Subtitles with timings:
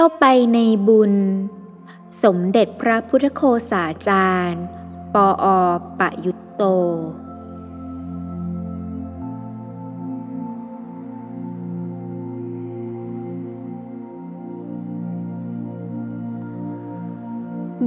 [0.00, 1.14] ก้าวไปในบุญ
[2.22, 4.64] สมเด็จพระพุทธโฆษาจารย์
[5.14, 5.46] ปออ
[5.98, 6.62] ปะยุตโต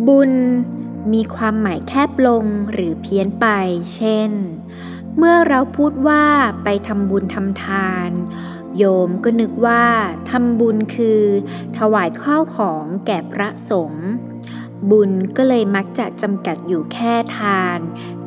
[0.07, 0.31] บุญ
[1.13, 3.47] มีความหมายแคบลงหรือเพี้ยนไป
[3.95, 4.31] เช่น
[5.17, 6.25] เมื่อเราพูดว่า
[6.63, 8.11] ไปทำบุญทำทาน
[8.77, 9.85] โยมก็นึกว่า
[10.29, 11.21] ทำบุญคือ
[11.77, 14.07] ถวายข้าวของแก่พระสงฆ์
[14.91, 17.79] บุญก็เลยมักจะจำกัดอยู่แค่ทาน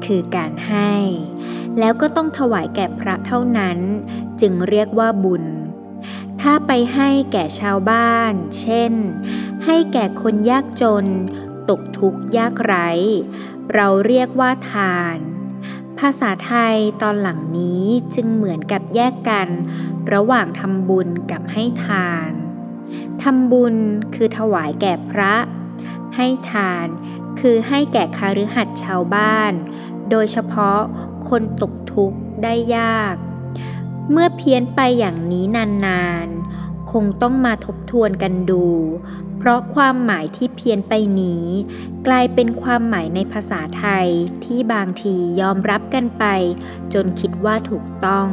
[0.04, 0.92] คือการให้
[1.78, 3.78] แล้วก็ต้องถวายแก่พระเท่านั้น
[4.40, 5.44] จึงเรียกว่าบุญ
[6.40, 8.92] ถ้าไปให้แก่ชาวบ้าน เช่น
[9.64, 11.06] ให้แก่คนยากจน
[11.70, 12.90] ตกทุกข์ยากไร้
[13.74, 15.18] เราเรียกว่าทาน
[15.98, 17.84] ภาษาไทยตอนหลังนี้
[18.14, 19.48] จึงเหมือนกับแยกกัน
[20.12, 22.30] ระหว่างทำบุญกับให้ทาน
[23.22, 23.74] ทำบุญ
[24.14, 25.34] คือถวายแก่พระ
[26.16, 26.86] ให้ทาน
[27.40, 29.52] คือให้แก่คาฤหัสถ์ชาวบ้าน
[30.10, 30.80] โดยเฉพาะ
[31.28, 33.14] คนตกทุกข์ได้ยาก
[34.10, 35.44] เมื่อเพี้ยนไปอย่างนี้
[35.86, 38.66] นานๆ คงต้องมาทบทวนกันดู
[39.38, 41.44] เพราะความหมายที่เพี้ยนไปนี้
[42.06, 44.08] กลายเป็นความหมายในภาษาไทย
[44.44, 46.24] ที่บางทียอมรับกันไป
[46.94, 48.28] จนคิดว่าถูกต้อง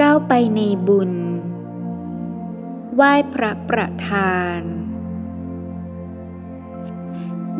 [0.00, 1.12] ก้าวไปในบุญ
[2.94, 4.60] ไหว้พระประธาน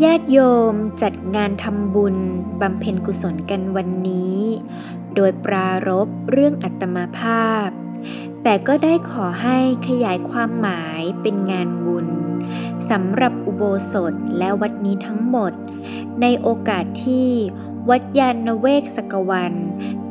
[0.02, 0.38] ญาติโย
[0.72, 2.16] มจัดงานทำบุญ
[2.60, 4.38] บำเพ็ญกุศลกันวันนี้
[5.14, 7.68] โดยปรารบเรื่องอัตมาภาพ
[8.42, 12.08] แต่ก็ได้ขอให้ขยายความหมายเป็นงานบุญ
[12.90, 15.52] สำหรับอุโบสถและวัดนี้ทั้งหมด
[16.20, 17.28] ในโอกาสที่
[17.88, 19.54] วัดยานเวกสกวัน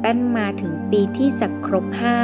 [0.09, 2.19] ตั้นมาถึงปีที่สักครบห้า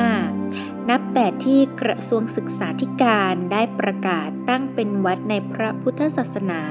[0.90, 6.64] นับแต่ที่กระทรวงศึกษาธิการได้ประกาศตั้งเป็นวัดในพระพุทธศาสนา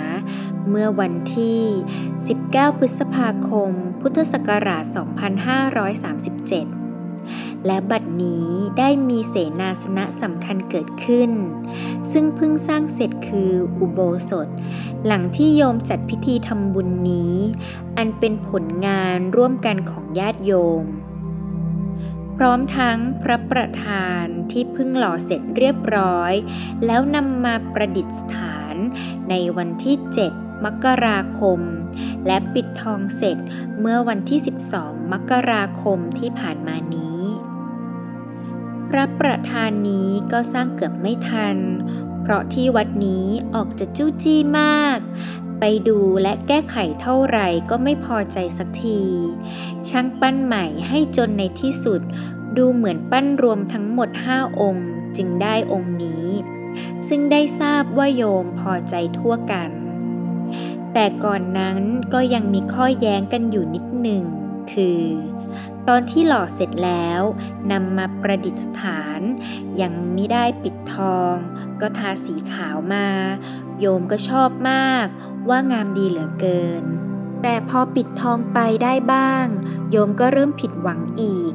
[0.68, 1.62] เมื่อวันที่
[2.18, 3.70] 19 พฤษภาคม
[4.00, 4.84] พุทธศักราช
[6.10, 8.48] 2537และบัดนี้
[8.78, 11.30] ได้มีเสนาสนะสำคัญเกิดขึ้น
[12.12, 14.00] ซึ่งเพิ่งสร้างเสร็จคืออุโบ
[14.30, 14.48] สถ
[15.06, 17.34] หลังที่โยมจัดพิธีทำบุญนี้
[17.96, 20.84] อันเป็นผลงานร่วมกันของญาติโยม
[22.36, 26.32] พร้อมทั้งพระประธานที่เพิ่งหล่อเสร็จเรียบร้อย
[26.86, 28.76] แล้วนำมาประดิษฐาน
[29.30, 29.96] ในวันที่
[30.30, 31.60] 7 มกราคม
[32.26, 33.36] และปิดทองเสร็จ
[33.80, 34.40] เมื่อวันที่
[34.74, 37.22] 12 มกราคมที่ผ่านมานี้
[38.88, 41.56] พระประธานนี้ก็สร้างเกือบไม่ทัน
[42.22, 44.98] เพราะที่วัดนี้ออกจะจู้จี้มาก
[45.64, 49.00] ไปดูและแก้ไขเท่าไหร่ก็ไม่พอใจสักที
[49.88, 52.00] ช่างปั้นใหม่ให้จนในที่สุด
[52.56, 56.26] ดูเหมือนปั้นรวมทั้งหมดห้าองค์จึงได้องค์นี้
[57.08, 59.70] ซึ่งได้ทราบว่าโยมพอใจทั่วกัน
[60.92, 61.80] แต่ก่อนนั้น
[62.14, 64.24] ก็ยังมีข้อแย้งกันอยู่นิดหนึ่ง
[64.72, 65.02] คือ
[65.88, 67.22] ตอนที่หล่อเสร็จแล้ว
[67.72, 69.20] นำมาประดิษฐาน
[69.80, 71.34] ยังไม่ได้ปิดทอง
[71.80, 73.08] ก็ทาสีขาวมา
[73.80, 75.06] โยมก็ชอบมาก
[75.48, 76.84] ว่างามดีเหลือเกิน
[77.42, 79.46] แต่พอปิดทองไปได้บ้าง
[79.90, 81.52] โยมก็เริ่มผิดหวังอีก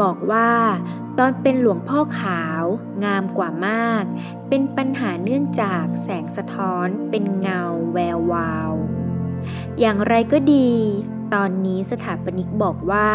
[0.00, 0.52] บอกว่า
[1.18, 2.62] ตอนเป็นหลวงพ่อขาว
[3.04, 4.04] งามกว่ามาก
[4.48, 8.72] เป็นปัญหาเนื่องจากแสงสะท้อนเป็นเงาแวววาว
[9.80, 10.70] อย่างไรก็ดี
[11.34, 13.10] ตอนนี้สถาปนิกบอกว่า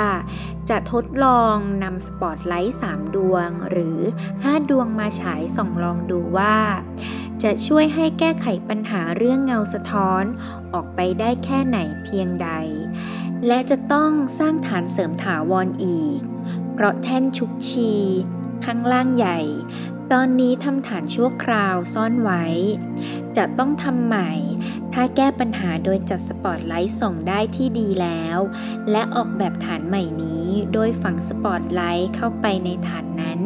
[0.69, 3.99] จะทดลองนำสปอตไลท์ 3 ดวงหรือ
[4.35, 6.55] 5 ดวงมาฉายส่องลองดูว่า
[7.43, 10.23] จะช่วยให้แก้ไขปัญหาเรื่องเงาสะท้อน
[10.73, 12.49] ออกไปได้แค่ไหนเพียงใด
[13.47, 16.19] และจะต้องสร้างฐานเสริมถาวรออีก
[16.73, 17.93] เพราะแท่นชุกชี
[18.65, 19.39] ข้างล่างใหญ่
[20.11, 22.45] ตอนนี้ทำฐานชั่วคราวซ่อนไว้
[23.37, 24.31] จะต้องทำใหม่
[24.93, 28.37] ถ้าแก้ปัญหาโดยจัดสปอตไลท์ส่องได้ที่ดีแล้ว
[28.91, 33.41] และออกแบบฐานใหม่นี้โดยฝังสปอตไลท์เข้าไปในฐานนั้น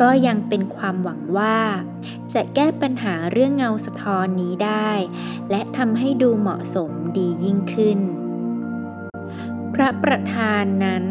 [0.00, 1.58] ก็ยังเป็นความหวังว่า
[2.32, 4.90] จะแก้ปัญหาเรื่องเงาสะท้อนนี้ได้
[5.50, 8.00] และทำให้ดูเหมาะสมดียิ่งขึ้น
[9.74, 11.04] พระประธานนั้น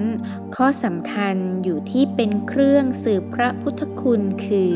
[0.56, 4.75] ข้อสำคัญอยู่ที่เป็นเครื่องสืบพระพุทธคุณคือ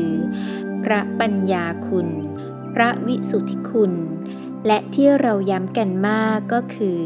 [0.84, 2.08] พระปัญญาคุณ
[2.74, 3.92] พระวิสุทธิคุณ
[4.66, 7.02] และที่เราย้ำกันมากก็คือ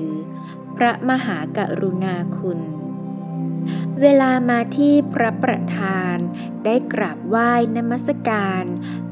[0.76, 2.60] พระมหากรุณาคุณ
[4.02, 6.16] เวลามาที่พระประธาน
[6.64, 8.64] ได้กราบไหว้นมัสการ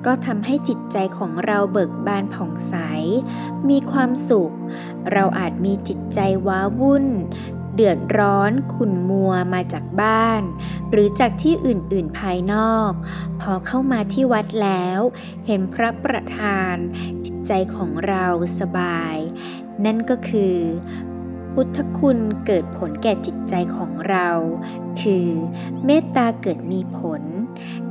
[0.07, 2.75] ก็ทำให้จิตใจของเราเบิกบานผ่องใส
[3.69, 4.55] มีความสุข
[5.13, 7.07] เราอาจมีจิตใจว้าวุ่น
[7.75, 10.43] เดือดร้อนขุ่นมัวมาจากบ้าน
[10.91, 12.91] หรือจากที่อื่นๆภายนอก
[13.41, 15.01] พอเข้ามาที่วัดแล้ว
[15.47, 16.75] เห็นพระประธาน
[17.25, 18.27] จิตใจของเรา
[18.61, 19.17] สบาย
[19.85, 20.57] นั่นก็คือ
[21.63, 24.29] พุทธคุณเกิดผลแก่จิตใจของเรา
[25.01, 25.29] คือ
[25.85, 27.23] เมตตาเกิดมีผล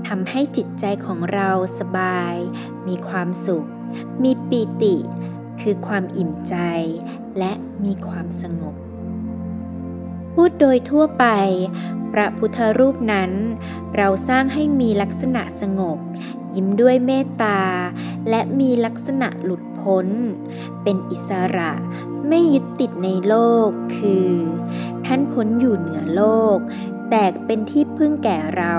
[0.07, 2.35] ทำให้จิตใจของเราสบาย
[2.87, 3.67] มีความสุข
[4.23, 4.95] มีปีติ
[5.61, 6.55] คือความอิ่มใจ
[7.39, 7.53] และ
[7.85, 8.75] มีความสงบ
[10.33, 11.25] พูดโดยทั่วไป
[12.19, 13.31] ระพุทธรูปนั้น
[13.97, 15.99] เราสร้างให้มีลักษณะสงบ
[16.55, 17.61] ยิ้มด้วยเมตตา
[18.29, 20.07] และมีลักษณะหลุดพ้น
[20.83, 21.71] เป็นอิสระ
[22.27, 23.35] ไม่ยึดติดในโล
[23.67, 24.29] กคือ
[25.05, 26.23] ท่านพ้นอยู่เหนือโล
[26.55, 26.57] ก
[27.09, 28.75] แต่เป็นที่พึ่งแก่เรา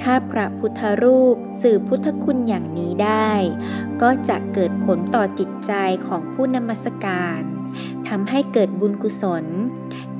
[0.00, 3.32] ถ้าพระพุทธรูปสื่อพุทธคุณอย่างนี้ได้
[4.02, 5.72] ก็จะเกิดผลต่อจิตใจ
[6.06, 7.40] ของผู้นมัสการ
[8.08, 9.44] ทำให้เกิดบุญกุศล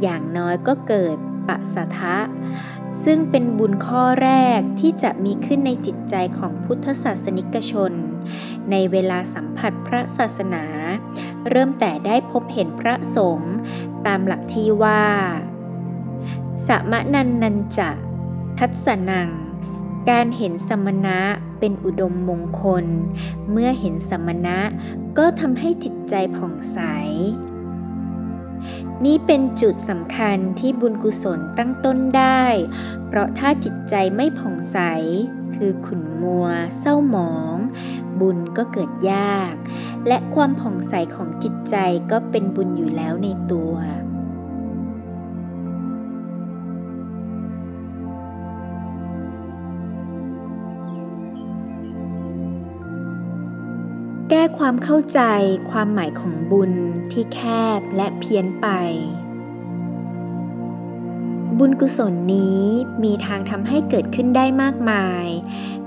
[0.02, 1.16] อย่างน้อยก็เกิด
[1.48, 2.16] ปะสะทะ
[3.04, 7.92] ซึ่งเป็นบุญข้อแรกที่จะมีขึ้นในจิตใจของพุทธศาสนิกชน
[8.70, 10.64] ในเวลาสัมผัสพระศาสนา
[11.48, 13.54] เริ่มแต่ได้พบเห็นพระสงฆ์
[14.06, 15.04] ตามหลักที่ว่า
[16.66, 17.90] สมนันนันจะ
[18.58, 19.28] ทัศนัง
[20.10, 21.18] การเห็นสมณะ
[21.58, 22.84] เป็นอุดมมงคล
[23.50, 24.58] เมื่อเห็นสมณะ
[25.18, 26.78] ก็ทำให้จิตใจผ่องใส
[29.06, 32.44] นี่เป็นจุดสำคัญที่บุญกุศลตั้งต้นได้
[33.06, 34.78] เพราะถ้าจิตใจไม่ผ่องใส
[35.56, 36.46] คือขุ่นมัว
[36.78, 37.56] เศร้าหมอง
[38.20, 39.54] บุญก็เกิดยาก
[40.06, 41.76] และความผ่องใสของจิตใจ
[42.10, 43.74] ก็เป็นบุญอยู่แล้วในตัว
[54.30, 55.20] แก้ความเข้าใจ
[55.70, 56.72] ความหมายของบุญ
[57.12, 57.40] ที่แค
[57.78, 58.68] บและเพี้ยนไป
[61.58, 62.62] บุญกุศลนี้
[63.04, 65.26] มีทางทำให้เกิดขึ้นได้มากมาย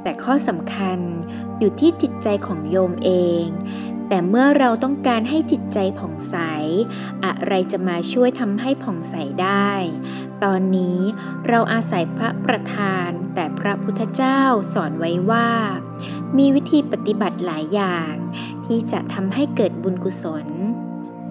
[0.01, 0.99] แต่ข้อสำคัญ
[1.59, 3.11] อยู่ที่จิตใจของโยมเอ
[3.43, 3.45] ง
[4.07, 6.35] แต่เมื่อเราต้องการให้จิตใจผ่องใส
[7.25, 9.71] อะไรจะมาช่วยทำให้ผ่องใสได้
[10.43, 10.99] ตอนนี้
[11.47, 14.41] เราอาศัยพระประธาน แต่พระพุทธเจ้า
[14.73, 15.49] สอนไว้ว่า
[16.37, 18.13] มีวิธีปฏิบัติหลายอย่าง
[18.65, 20.47] ที่จะทำให้เกิดบุญกุศล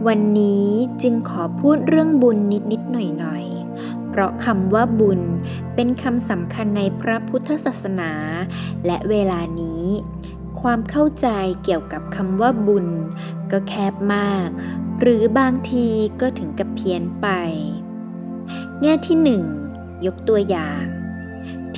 [0.07, 0.67] วันนี้
[1.03, 2.39] จึงขอพูดเรื่องบุญ
[2.73, 5.21] นิดๆหน่อยๆเพราะคำว่าบุญ
[5.75, 8.13] เป็นคำสำคัญในพระพุทธศาสนา
[8.87, 9.85] และเวลานี้
[10.61, 11.29] ความเข้าใจ
[11.65, 12.87] เกี่ยวกับคำว่าบุญ
[13.53, 14.49] ก็แคบมาก
[15.01, 15.87] หรือบางที
[16.21, 17.29] ก็ถึงกับเพี้ยนไป
[18.81, 19.45] แง่ที่หนึ่ง
[20.07, 20.85] ยกตัวอย่าง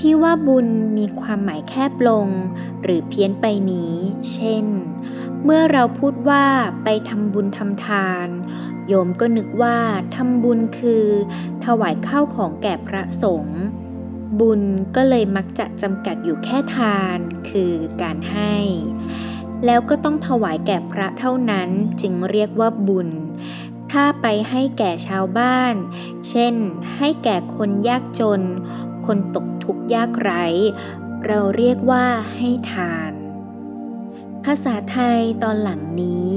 [0.07, 0.69] ที่ว่าบุญ
[0.99, 2.29] มีความหมายแคบลง
[2.83, 3.95] หรือเพี้ยนไปนี้
[4.33, 4.67] เช่น
[5.45, 6.45] เมื่อเราพูดว่า
[6.85, 8.29] ไปทำบุญทำทาน
[8.89, 9.79] โยมก็นึกว่า
[10.17, 11.05] ทำบุญคือ
[11.65, 13.61] ถวายข้าวของแก่พระสงฆ์
[14.41, 14.63] บุญ
[14.97, 17.73] ก็เลยมักจะจำกัดอยู่แค่ทาน คือ
[18.03, 18.57] การให้
[19.67, 21.69] แล้วก็ต้องถวายแก่พระเท่านั้น
[22.01, 23.09] จึงเรียกว่าบุญ
[23.93, 25.75] ถ้าไปให้แก่ชาวบ้าน
[26.29, 26.55] เช่น
[26.97, 28.43] ให้แก่คนยากจน
[29.07, 30.45] คนตกทุกข์ยากไร้
[31.27, 32.07] เราเรียกว่า
[32.37, 33.13] ให้ทาน
[34.45, 36.31] ภาษาไทยตอนหลังนี้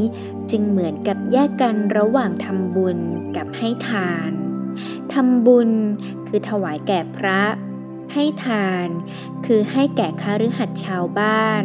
[0.52, 3.00] จึงเหมือนกับแยกกันระหว่างทำบุญ
[3.36, 4.32] กับให้ทาน
[5.14, 5.70] ทำบุญ
[6.28, 7.42] คือถวายแก่พระ
[8.14, 8.88] ให้ทาน
[9.46, 11.64] คือให้แก่ค้ารือหัดชาวบ้าน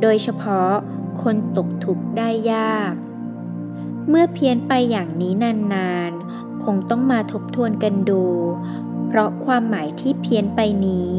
[0.00, 0.72] โดยเฉพาะ
[1.22, 2.94] คนตกทุกข์ได้ยาก
[4.08, 5.32] เมื่อเพี้ยนไปอย่างนี้
[5.74, 8.24] นานๆ คงต้องมาทบทวนกันดู
[9.12, 11.12] เพราะความหมายที่เพี้ยนไปนี้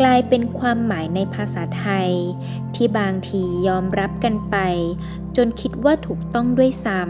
[0.00, 2.10] กลายเป็นความหมายในภาษาไทย
[2.74, 4.56] ที่บางทียอมรับกันไป
[5.36, 7.02] จนคิดว่าถูกต้องด้วยซ้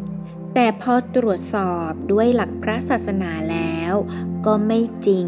[0.00, 3.92] ำแต่พอตรวจสอบด้วยหลักพระศาสนาแล้ว
[4.46, 5.26] ก็ไม่จริง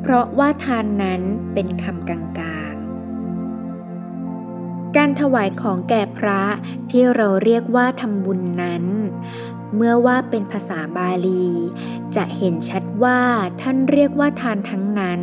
[0.00, 1.22] เพราะว่าทานนั้น
[1.54, 2.20] เป็นคำกลา
[2.72, 2.86] งๆ
[4.96, 6.42] การถวายของแก่พระ
[6.90, 8.84] ที่เราเรียกว่าทำบุญนั้น
[9.74, 11.48] เมื่อว่าเป็นภาษาบาลี
[12.16, 13.20] จะเห็นชัดว่า
[13.60, 15.22] ท่านเรียกว่าทานทั้งนั้น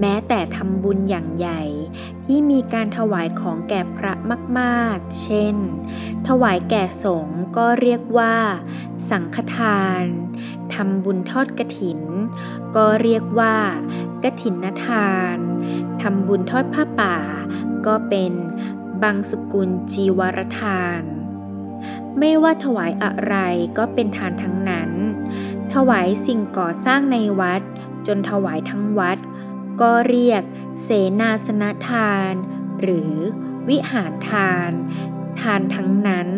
[0.00, 1.62] แม้แต่ทำบุญอย่างใหญ่
[2.24, 4.12] ที่มีการถวายของแก่พระ
[4.58, 5.56] มากๆ เช่น
[6.28, 8.34] ถวายแก่สงฆ์ก็เรียกว่า
[9.10, 10.04] สังฆทาน
[10.74, 12.00] ทำบุญทอดกระถิน
[12.76, 13.56] ก็เรียกว่า
[14.24, 15.36] กระถินนทาน
[16.02, 17.16] ทำบุญทอดผ้าป่า
[17.86, 18.32] ก็เป็น
[19.02, 21.02] บางสกุลจีวรทาน
[22.20, 23.36] ไม่ว่าถวายอะไร
[23.78, 24.90] ก็เป็นทานทั้งนั้น
[25.74, 27.62] ถวายสิ่งก่อสร้างในวัด
[28.06, 29.18] จนถวายทั้งวัด
[29.80, 30.42] ก็เรียก
[30.82, 30.88] เส
[31.20, 32.32] นาสนทาน
[32.80, 33.12] หรือ
[33.68, 34.70] วิหารทาน
[35.40, 36.28] ทานทั้งนั้น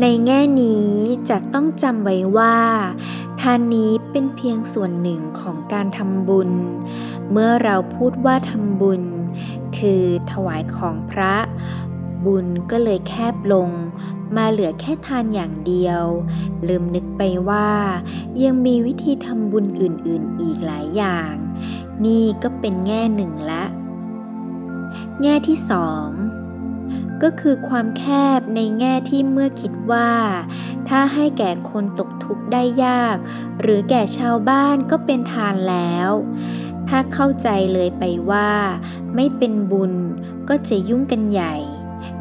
[0.00, 0.88] ในแง่นี้
[1.30, 2.58] จะต้องจำไว้ว่า
[3.40, 6.50] ทานนี้เป็นเพียงส่วนหนึ่งของการทำบุญ
[7.30, 9.02] เมื่อเราพูดว่าทำบุญ
[9.78, 11.34] คือถวายของพระ
[12.26, 13.70] บุญก็เลยแคบลง
[14.36, 16.02] มาเหลือแค่ทานอย่างเดียว
[16.68, 17.70] ลืมนึกไปว่า
[18.42, 21.34] ยังมีวิธีทำบุญอื่นๆอีกหลายอย่าง
[22.04, 23.64] นี่ก็เป็นแง่หนึ่งละ
[25.22, 26.08] แง่ที่สอง
[27.22, 28.04] ก็คือความแค
[28.38, 30.12] บในแง่ที่เมื่อคิดว่า
[30.88, 33.16] ถ้าให้แก่คนตกทุกข์ได้ยาก
[33.60, 36.10] หรือแก่ชาวบ้านก็เป็นทานแล้ว
[36.88, 38.50] ถ้าเข้าใจเลยไปว่า
[39.14, 39.92] ไม่เป็นบุญ
[40.48, 41.56] ก็จะยุ่งกันใหญ่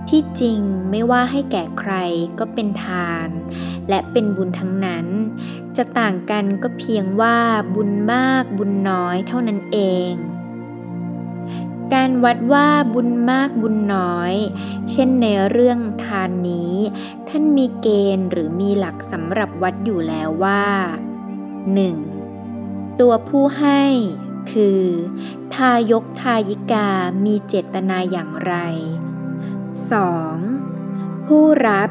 [0.10, 0.60] ที่จริง
[0.92, 1.94] ไม่ว่าให้แก่ใคร
[2.40, 3.30] ก็เป็นทาน
[3.90, 5.08] และเป็นบุญทั้งนั้น
[5.78, 7.38] จะต่างกันก็เพียงว่า
[7.76, 10.12] บุญมากบุญน้อยเท่านั้นเอง
[11.94, 14.34] การวัดว่าบุญมากบุญน้อย
[14.92, 16.76] เช่นในเรื่องทานนี้
[17.28, 20.66] ท่านมีเกณฑ์หรือมีหลักสำหรับวัดอยู่แล้วว่า
[21.62, 23.00] 1.
[23.00, 23.84] ตัวผู้ให้
[24.52, 24.82] คือ
[25.56, 26.90] ทายกทายิกา
[27.26, 28.56] มีเจตนาอย่างไร
[29.76, 31.28] 2.
[31.28, 31.90] ผู้รับ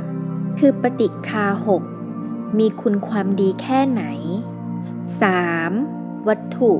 [0.58, 1.82] คือปฏิคาหก
[2.58, 4.04] มีคุณความดีแค่ไหน
[5.34, 6.28] 3.
[6.28, 6.72] วัตถุ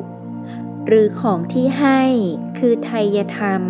[0.87, 2.00] หรือของที่ให้
[2.58, 3.62] คือไทยธรรม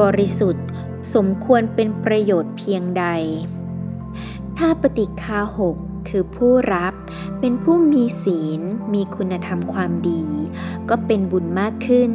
[0.00, 0.66] บริสุทธิ์
[1.14, 3.04] สมควรเป็นประโยชน์เพียงใด
[4.58, 5.76] ถ้าปฏิคาหก
[6.08, 6.94] คือผู้รับ
[7.40, 8.60] เป็นผู้มีศีล
[8.94, 10.24] มีคุณธรรมความดี
[10.88, 12.12] ก็เป็นบุญมากขึ้น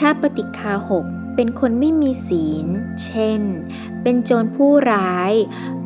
[0.00, 2.66] ถ้าปฏิคาหก เป็นคนไม่มีศีล
[3.04, 3.40] เช่น
[4.02, 5.32] เป็นโจรผู้ร้าย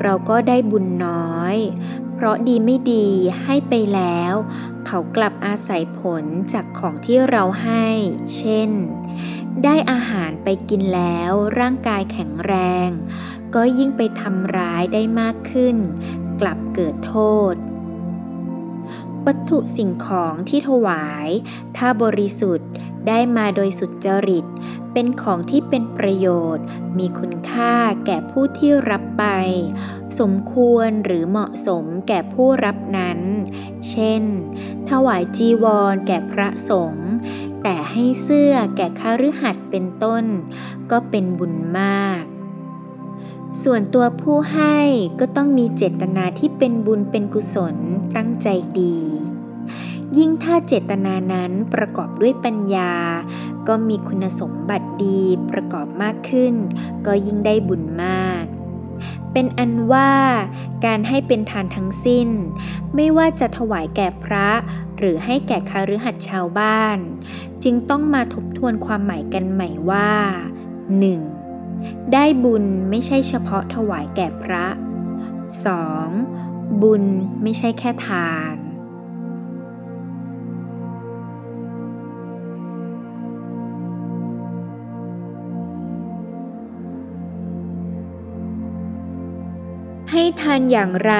[0.02, 1.56] เราก็ได้บุญน้อย
[2.14, 3.08] เพราะดีไม่ดี
[3.42, 4.34] ให้ไปแล้ว
[4.86, 7.86] เขากลับอาศัยผลจากของที่เราให้
[8.36, 8.70] เช่น
[9.64, 12.54] ได้อาหารไปกินแล้วร่างกายแข็งแร
[12.86, 12.88] ง
[13.54, 15.76] ก็ยิ่งไปทำร้ายได้มากขึ้น
[16.40, 17.16] กลับเกิดโท
[17.52, 17.54] ษ
[19.26, 21.28] วัตถุสิ่งของที่ถวาย
[21.76, 22.68] ถ้าบริสุทธิ์
[23.08, 24.46] ได้มาโดยสุจริต
[24.98, 26.64] เป็นของที่เป็นประโยชน์
[26.98, 27.74] มีคุณค่า
[28.06, 29.24] แก่ผู้ที่รับไป
[30.20, 33.20] สมควรหรือเหมาะสมแก่ผู้รับนั้น
[33.90, 34.22] เช่น
[34.88, 37.10] ถวายจีวรแก่พระสงฆ์
[37.62, 40.24] แต่ให้เสื้อแก่ข้ารือหัดเป็นต้น
[40.90, 42.22] ก็เป็นบุญมาก
[43.62, 44.78] ส่วนตัวผู้ให้
[45.20, 47.76] ก็ต้องมีเจตนาที่เป็นบุญเป็นกุศล
[48.16, 48.48] ตั้งใจ
[48.80, 48.98] ดี
[50.18, 52.92] ยิ่งถ้าเจตนานั้นประกอบด้วยปัญญา
[53.68, 55.20] ก็มีคุณสมบัติดี
[55.50, 56.54] ประกอบมากขึ้น
[57.06, 58.44] ก็ยิ่งได้บุญมาก
[59.32, 60.12] เป็นอันว่า
[60.86, 62.28] การให้เป็นทานทั้งสิ้น
[62.94, 64.48] ไม่ว่าจะถวายแก่พระ
[64.98, 66.98] หรือให้แก่คารืหัดชาวบ้าน
[67.62, 70.12] จึงต้องมาทบทวนความหมายกันใหม่ว่า
[71.30, 72.12] 1.
[72.12, 74.66] ได้บุญไม่ใช่เฉพาะถวายแก่พระ
[75.94, 76.82] 2.
[76.82, 77.02] บุญ
[77.42, 78.65] ไม่ใช่แค่ทาน
[90.18, 91.14] ให้ทานอย่างไร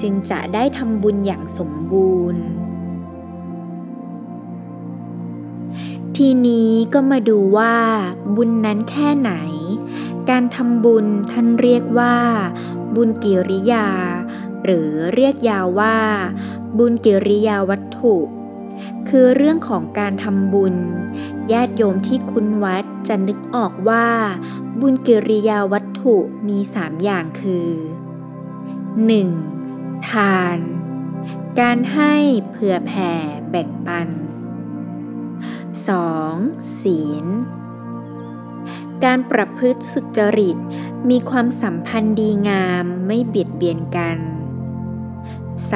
[0.00, 2.44] จึงจะได้ทำบุญอย่างสมบูรณ์
[6.16, 7.76] ทีนี้ก็มาดูว่า
[8.36, 9.32] บุญนั้นแค่ไหน
[10.30, 12.16] การทำบุญท่านเรียกว่า
[12.94, 13.88] บุญกิริยา
[14.64, 15.98] หรือเรียกยาวว่า
[16.78, 18.16] บุญกิริยาวัตถุ
[19.08, 20.74] คือเรื่องของการทำบุญ
[21.52, 24.06] ญาติโยมที่คุ้นวัดจะนึกออกว่า
[24.80, 26.14] บุญกิริยาวัตถุ
[26.48, 27.68] มีสามอย่างคือ
[29.02, 30.10] 1.
[30.10, 30.58] ทาน
[31.60, 32.14] การให้
[32.50, 33.12] เผื่อแผ่
[33.50, 34.08] แบ่งปัน
[36.02, 36.80] 2.
[36.80, 37.26] ศีล
[39.04, 40.58] การประพฤติสุจริต
[41.10, 44.18] มีความสัมพันธ์ดีงามไม่เบียดเบียนกัน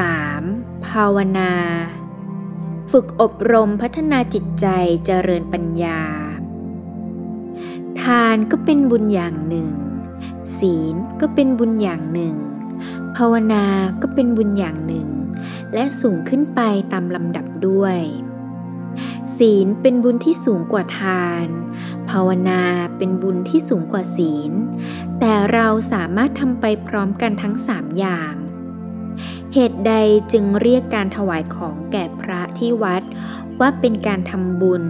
[0.05, 0.87] 3.
[0.87, 1.53] ภาวนา
[2.91, 4.67] ฝึกอบรมพัฒนาจิตใจ
[5.07, 6.01] เจริญปัญญา
[8.01, 9.71] ทานก็เป็นบุญอย่างหนึ่ง
[10.59, 12.37] ศีลก็เป็นบุญอย่างหนึ่ง
[13.23, 13.65] ภาวนา
[14.03, 15.09] ก็เป็นบุญอย่างหนึ่ง
[15.75, 16.61] และสูงขึ้นไป
[16.93, 17.99] ตามลำดับด้วย
[19.37, 21.47] ศีลเป็นบุญที่สูงกว่าทาน
[22.11, 22.63] ภาวนา
[22.97, 24.53] เป็นบุญที่สูงกว่าศีล
[25.21, 28.35] แต่เราสามารถทำไปพร้อมกันทั้งสามอย่าง
[29.55, 29.93] เหตุใด
[30.33, 33.03] จึงเรียกการถวายของแก่พระที่วัด
[33.61, 34.85] ว่าเป็นการทำบุญ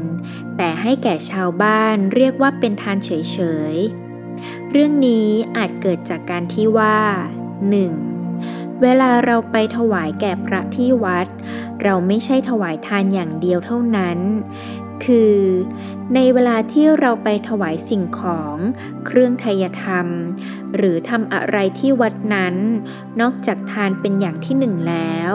[0.56, 3.38] แต่ให้แก่ชาวบ้านเรียกว่าเป็นทานเฉ
[3.72, 6.98] ยๆ เรื่องนี้อาจเกิดจากการที่ว่า
[7.68, 8.17] 1.
[8.82, 11.26] เวลาเราไปถวายแก่พระที่วัด
[11.82, 14.18] เราไม่ใช่ถวายทานอย่างเดียวเท่านั้น
[15.04, 15.38] คือ
[16.14, 18.56] ในเวลาที่เราไปถวายสิ่งของ
[19.06, 20.06] เครื่องไทยธรรม
[20.76, 22.54] หรือทำอะไรที่วัดนั้น
[23.20, 25.34] นอกจากทานเป็นอย่างที่หนึ่งแล้ว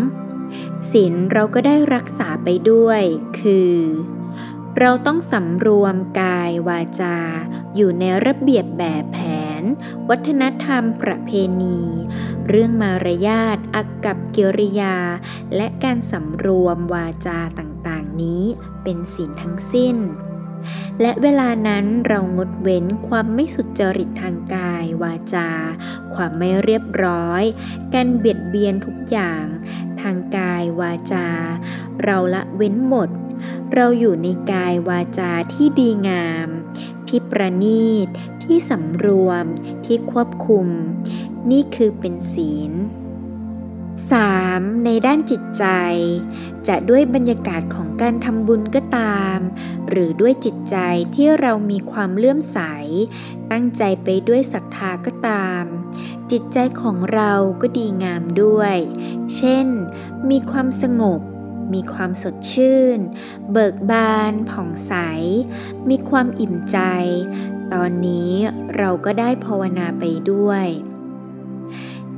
[0.00, 0.90] 2.
[0.90, 3.02] ศีลเราก็ได้รักษาไปด้วย
[3.40, 3.74] คือ
[4.80, 7.16] เราต้องสำรวมกายวาจา
[7.76, 9.43] อยู่ในระเบียบแบบแผน
[10.08, 11.30] วัฒนธรรมประเพ
[11.62, 11.80] ณี
[12.48, 14.96] เรื่องมารยาทอักกับกิริยา
[15.56, 18.44] และการสำรวมวาจาต่างๆนี้
[18.82, 19.96] เป็นศีลทั้งสิ้น
[21.00, 25.48] และเวลานั้นเรางดเว้นความไม่สุจริตทางกาย วาจา
[26.14, 27.42] ความไม่เรียบร้อย
[27.94, 29.44] การเบียดเบียนทุกอย่าง
[30.00, 31.28] ทางกายวาจา
[32.02, 33.10] เราละเว้นหมด
[33.74, 36.48] เราอยู่ในกายวาจาที่ดีงาม
[37.16, 38.08] ที่ประณีต
[38.44, 39.44] ที่สำรวม
[39.86, 40.66] ที่ควบคุม
[41.50, 42.72] นี่คือเป็นศีล
[44.02, 44.84] 3.
[44.84, 45.64] ในด้านจิตใจ
[46.68, 49.38] จะด้วยบรรยากาศของการทำบุญก็ตาม
[49.88, 50.76] หรือด้วยจิตใจ
[51.14, 52.58] ที่เรามีความเลื่อมใส
[53.50, 55.64] ตั้งใจไปด้วยศรัทธาก็ตาม
[56.30, 58.76] จิตใจของเราก็ดีงามด้วย
[59.36, 59.66] เช่น
[60.30, 61.20] มีความสงบ
[61.72, 62.98] มีความสดชื่น
[63.52, 64.92] เบิกบานผ่องใส
[65.90, 66.78] มีความอิ่มใจ
[67.72, 68.32] ตอนนี้
[68.76, 70.66] เราก็ได้ภาวนาไปด้วย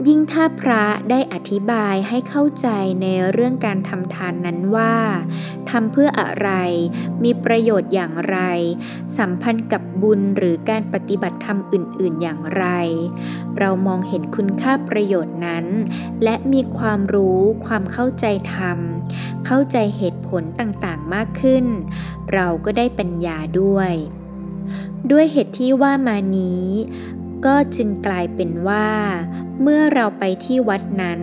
[0.06, 2.68] ยิ่งถ้าพระได้อธิบายให้เข้าใจ
[3.02, 4.94] ในเรื่องการทำทานนั้นว่า
[5.70, 6.50] ทำเพื่ออะไร
[7.24, 8.38] มีประโยชน์อย่างไร
[9.18, 12.64] สัมพันธ์กับบุญหรือการปฏิบัติธรรมอื่น ๆ อย่างไร
[13.58, 15.66] เรามองเห็นคุณค่าประโยชน์นั้น
[16.24, 18.78] และมีความรู้ความเข้าใจธรรม
[19.46, 21.64] เข้าใจเหตุผลต่างๆมากขึ้น
[22.34, 23.92] เราก็ได้ปัญญาด้วย
[25.10, 26.66] ด้วยเหตุที่ว่ามานี้
[27.46, 28.88] ก็จึงกลายเป็นว่า
[29.62, 31.20] เมื่อเราไปที่วัดนั้น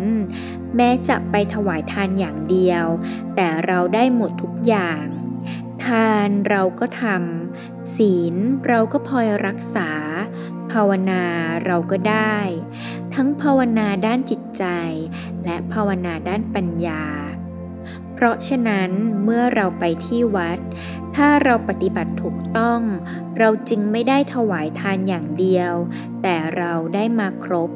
[0.76, 2.86] แม้จะไปถวายทานอย่างเดียว
[3.36, 5.06] แต่เราได้หมดทุกอย่าง
[5.86, 8.36] ทานเราก็ทำศีล
[8.68, 9.92] เราก็พลอยรักษา
[10.72, 11.24] ภาวนา
[11.66, 12.38] เราก็ได้
[13.14, 14.66] ทั้งภาวนาด้านจิตใจ
[15.46, 17.04] และภาวนาด้านปัญญา
[18.14, 18.90] เพราะฉะนั้น
[19.24, 20.60] เมื่อเราไปที่วัด
[21.16, 22.82] ถ้าเราปฏิบัติถูกต้อง
[23.40, 25.74] เราจึงไม่ได้ถวายทานอย่างเดียว
[26.22, 27.70] แต่เราได้มาครบ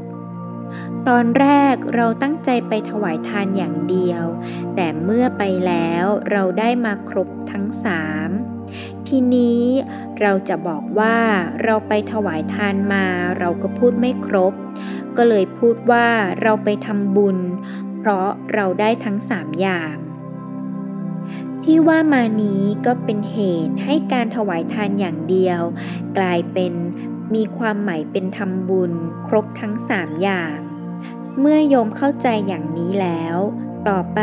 [1.08, 4.24] ตอนแรกเราตั้งใจไปถวายทานอย่างเดียว
[4.76, 8.30] แต่เมื่อไปแล้วเราได้มาครบทั้งสาม
[9.08, 9.64] ทีนี้
[10.22, 11.18] เราจะบอกว่า
[11.64, 13.06] เราไปถวายทานมา
[13.40, 14.54] เราก็พูดไม่ครบ
[15.18, 16.08] ก็เลยพูดว่า
[16.42, 17.38] เราไปทำบุญ
[18.00, 19.96] เพราะเราได้ทั้งสามอย่าง
[21.72, 25.62] ที่ว่ามานี้ก็เป็นเหตุให้การถวายทานอย่างเดียว
[26.18, 26.74] กลายเป็น
[27.36, 28.92] มีความหมายเป็นทำบุญ
[29.28, 30.58] ครบทั้งสามอย่าง
[31.40, 33.38] เมื่อโยมเข้าใจอย่างนี้แล้ว
[33.90, 34.20] ต่อไป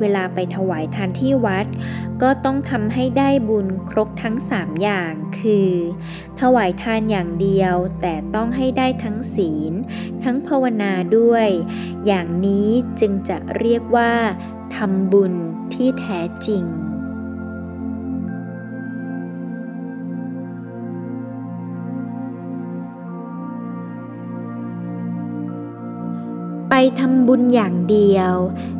[0.00, 1.66] เวลาไปถวายทานที่วัด
[2.22, 5.72] ก็ต้องทำให้ได้บุญครบทั้งสามอย่าง คือ
[6.40, 9.72] ถวายทานอย่างเดียวแต่ต้องให้ได้ทั้งศีล
[10.24, 11.48] ทั้งภาวนาด้วย
[12.06, 12.68] อย่างนี้
[13.00, 14.12] จึงจะเรียกว่า
[14.76, 15.32] ทำบุญ
[15.74, 16.64] ที่แท้จริง
[26.68, 28.32] ไปทำบุญอย่างเดียว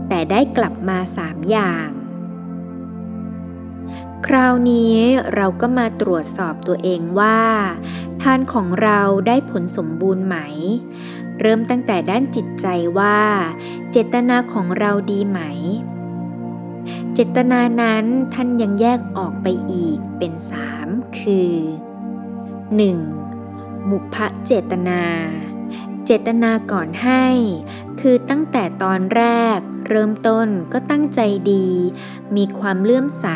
[0.08, 1.88] แต่ได้กลับมาสามอย่าง
[4.26, 4.94] คราวนี้
[5.34, 7.40] เราก็มาตรวจสอบตัวเองว่า
[8.22, 10.36] ทานของเราได้ผลสมบูรณ์ไหม
[11.40, 12.66] เริ่มตั้งแต่ด้านจิตใจ
[12.98, 13.20] ว่า
[13.90, 15.40] เจตนาของเราดีไหม
[17.14, 21.54] เจตนานั้นท่านยังแยกออกไปอีกเป็นสามคือ
[23.12, 23.90] 1.
[23.90, 25.02] บุพเจตนา
[26.04, 27.24] เจตนาก่อนให้
[28.00, 29.24] คือตั้งแต่ตอนแร
[29.56, 31.20] ก เริ่มต้นก็ตั้งใจ
[31.52, 31.68] ดี
[32.36, 33.26] มีความเลื่อมใส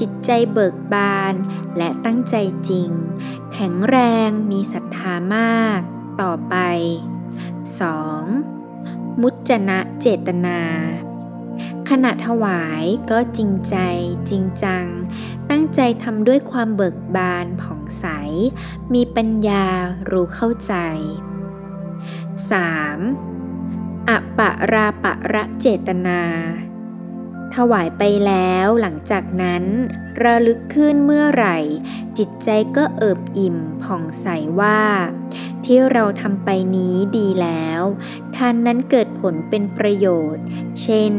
[0.00, 1.34] จิตใจเบิกบาน
[1.76, 2.36] และตั้งใจ
[2.68, 2.90] จริง
[3.52, 3.96] แข็งแร
[4.28, 5.80] งมีศรัทธามาก
[6.20, 6.56] ต่อไป
[7.34, 9.20] 2.
[9.20, 10.60] มุจนะเจตนา
[11.90, 13.76] ขณะถวายก็จริงใจ
[14.30, 14.86] จริงจัง
[15.50, 18.06] ตั้งใจทำด้วยความเบิกบานผ่องใส
[18.94, 19.64] มีปัญญา
[20.10, 20.74] รู้เข้าใจ
[22.48, 24.08] 3.
[24.08, 26.20] อปะราปะระเจตนา
[27.56, 29.64] ถวายไปแล้วหลังจากนั้น
[30.22, 31.58] ระลึกขึ้นเมื่อไหร่
[32.18, 34.26] จิตใจก็เอิบอิ่มผ่องใส
[34.60, 34.80] ว่า
[35.64, 37.82] ที่เราทำไปนี้ดีแล้ว
[38.36, 40.44] ทานนั้นเกิดผลเป็นประโยชน์
[40.82, 41.12] เช่น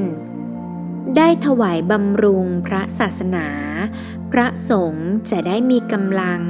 [1.18, 3.48] ได้ถวายบำรุงพระศาสนา
[4.32, 6.42] พระสงฆ์จะได้มีกำลัง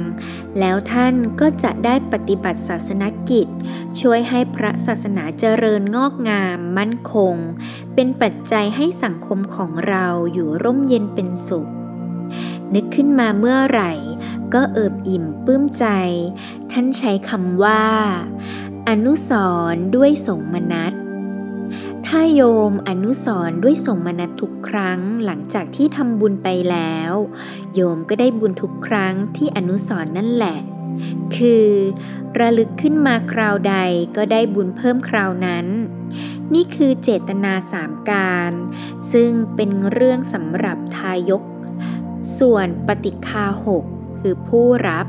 [0.58, 3.46] แล้วท่านก็จะได้ปฏิบัติศาสนกิจ
[4.00, 7.34] ช่วยให้พระศาสนาเจริญงอกงามมั่นคง
[7.94, 11.68] เป็นปัจจัยให้สังคมของเราอยู่ร่มเย็นเป็นสุข
[12.74, 13.92] นึกขึ้นมาเมื่อไหร่
[14.54, 15.84] ก็เอิบอิ่มปลื้มใจ
[16.70, 17.84] ท่านใช้คำว่า
[18.88, 19.30] อนุส
[19.74, 20.92] รด้วยสงมนัต
[22.10, 27.12] ถ้าโยมอนุสรด้วยสมนัตทุกครั้งหลังจากที่ทำบุญไปแล้ว
[27.74, 30.58] โยมก็ได้บุญทุกครั้งที่อนุสรนั่นแหละ
[31.36, 31.68] คือ
[32.38, 33.76] ระลึกขึ้นมาคราวใด
[34.16, 35.66] ก็ได้บุญเพิ่มคราวนั้น
[36.54, 38.52] นี่คือเจตนาสามการ
[39.12, 41.42] ซึ่งเป็นเรื่องสำหรับทายก
[42.38, 43.84] ส่วนปฏิคาหก
[44.20, 45.06] คือผู้รับ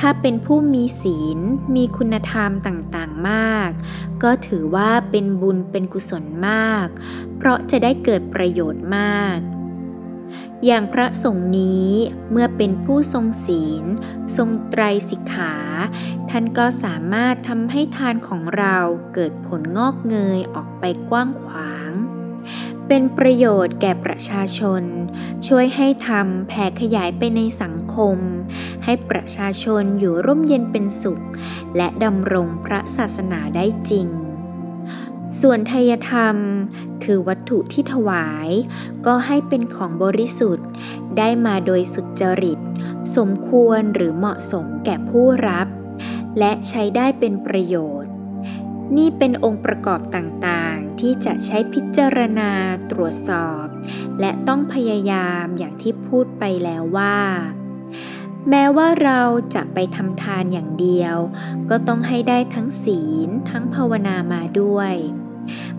[0.00, 1.38] ถ้าเป็นผู้มีศีล
[1.74, 3.70] มีคุณธรรมต่างๆมาก
[4.22, 6.86] ก็ถือว่าเป็นบุญเป็นกุศลมาก
[7.36, 9.38] เพราะจะได้เกิดประโยชน์มาก
[10.64, 11.90] อย่างพระสงฆ์นี้
[12.30, 13.84] เมื่อเป็นผู้ทรงศีล
[14.36, 15.54] ทรงไตรสิกขา
[16.30, 18.76] ท่านก็สามารถทำให้ทานของเรา
[19.14, 21.92] เกิดผลงอกเงยออกไปกว้างขวาง
[22.88, 24.82] เป็นประโยชน์แก่ประชาชน
[25.46, 28.18] ช่วยให้ทำแผ่ขยายไปในสังคม
[28.84, 31.22] ให้ประชาชนอยู่ร่มเย็นเป็นสุข
[31.76, 34.08] และดำรงพระศาสนาได้จริง
[35.40, 36.36] ส่วนทายธรรม
[37.04, 38.48] คือวัตถุที่ถวาย
[39.06, 40.68] ก็ให้เป็นของบริสุทธิ์
[41.18, 42.58] ได้มาโดยสุจริต
[43.16, 45.68] สมควรหรือเหมาะสมแก่ผู้รับ
[46.38, 48.12] และใช้ได้เป็นประโยชน์
[48.96, 50.65] นี่เป็นองค์ประกอบต่าง
[51.08, 52.50] ที่จะใช้พิจารณา
[52.90, 53.66] ตรวจสอบ
[54.20, 57.18] และต้องพยายามอย่างที่พูดไปแล้วว่า
[58.50, 59.20] แม้ว่าเรา
[59.54, 61.16] จะไปทำทานอย่างเดียว
[61.70, 64.94] ก็ต้องให้ได้ทั้งศีลทั้งภาวนามาด้วย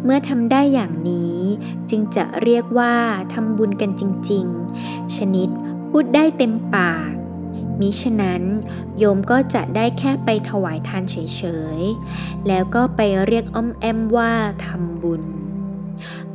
[0.03, 1.39] เมื่อทำได้อย่างนี้
[1.89, 2.95] จึงจะเรียกว่า
[3.33, 4.45] ทำบุญกันจริง
[4.81, 5.49] ๆ ชนิด
[5.89, 7.13] พูดได้เต็มปาก
[7.79, 8.43] มิฉะนั้น
[8.97, 11.43] โยมก็จะได้แค่ไปถวายทานเฉ
[11.77, 14.33] ยๆ แล้วก็ไปเรียกอ้อมแอมว่า
[14.65, 15.23] ทำบุญ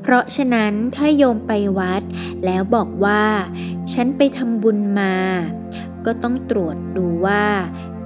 [0.00, 2.02] เพราะฉะนั้นถ้าโยมไปวัด
[2.44, 3.24] แล้วบอกว่า
[3.92, 5.14] ฉันไปทำบุญมา
[6.06, 7.44] ก็ต้องตรวจดูว่า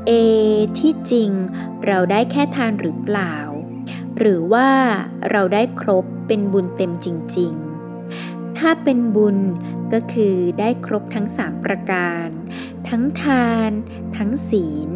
[0.07, 0.11] เอ
[0.79, 1.31] ที่จริง
[1.87, 3.37] เราได้แค่ทานหรือเปล่า
[4.19, 4.69] หรือว่า
[5.31, 9.37] เราได้ครบเป็นบุญเต็มจริง ๆ ถ้าเป็นบุญ
[9.93, 12.29] ก็คือได้ครบทั้งสามประการ
[12.89, 13.71] ทั้งทาน
[14.17, 14.89] ทั้งศีล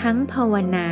[0.00, 0.90] ทั้งภาวนา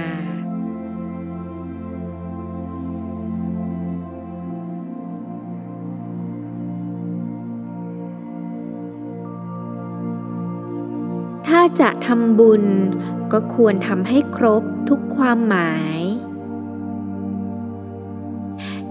[11.47, 12.65] ถ้าจะทำบุญ
[13.33, 16.01] ก็ควรทำให้ครบทุกความหมาย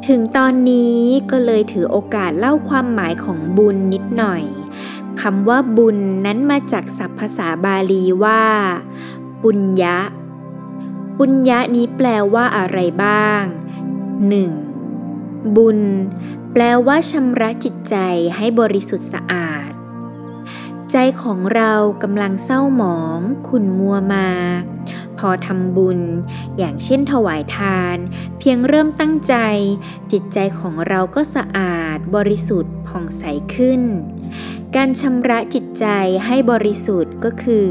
[0.07, 0.99] ถึงตอนนี้
[1.31, 4.43] ก็เลยถือโอกาสเล่าความหมายของบุญนิดหน่อย
[5.21, 8.43] คำว่าบุญนั้นมาจากศัพท์ภาษาบาลีว่า
[9.43, 9.99] ปุญญะ
[11.17, 13.43] ปุญญะนี้แปลว่าอะไรบ้าง
[14.69, 15.55] 1.
[15.55, 15.79] บุญ
[16.53, 17.95] แปลว่าชำระจิตใจ
[18.35, 19.71] ให้บริสุทธิ์สะอาด
[20.91, 24.29] ใจของเรากำลังเศร้าหมอง ขุ่นมัวมา
[25.17, 25.99] พอทำบุญ
[26.57, 27.97] อย่างเช่นถวายทาน
[28.39, 29.35] เพียงเริ่มตั้งใจ
[30.11, 33.23] จิตใจของเราก็สะอาด บริสุทธิ์ผ่องใส
[33.55, 33.81] ขึ้น
[34.75, 35.85] การชำระจิตใจ
[36.25, 37.69] ให้บริสุทธิ์ก็คือ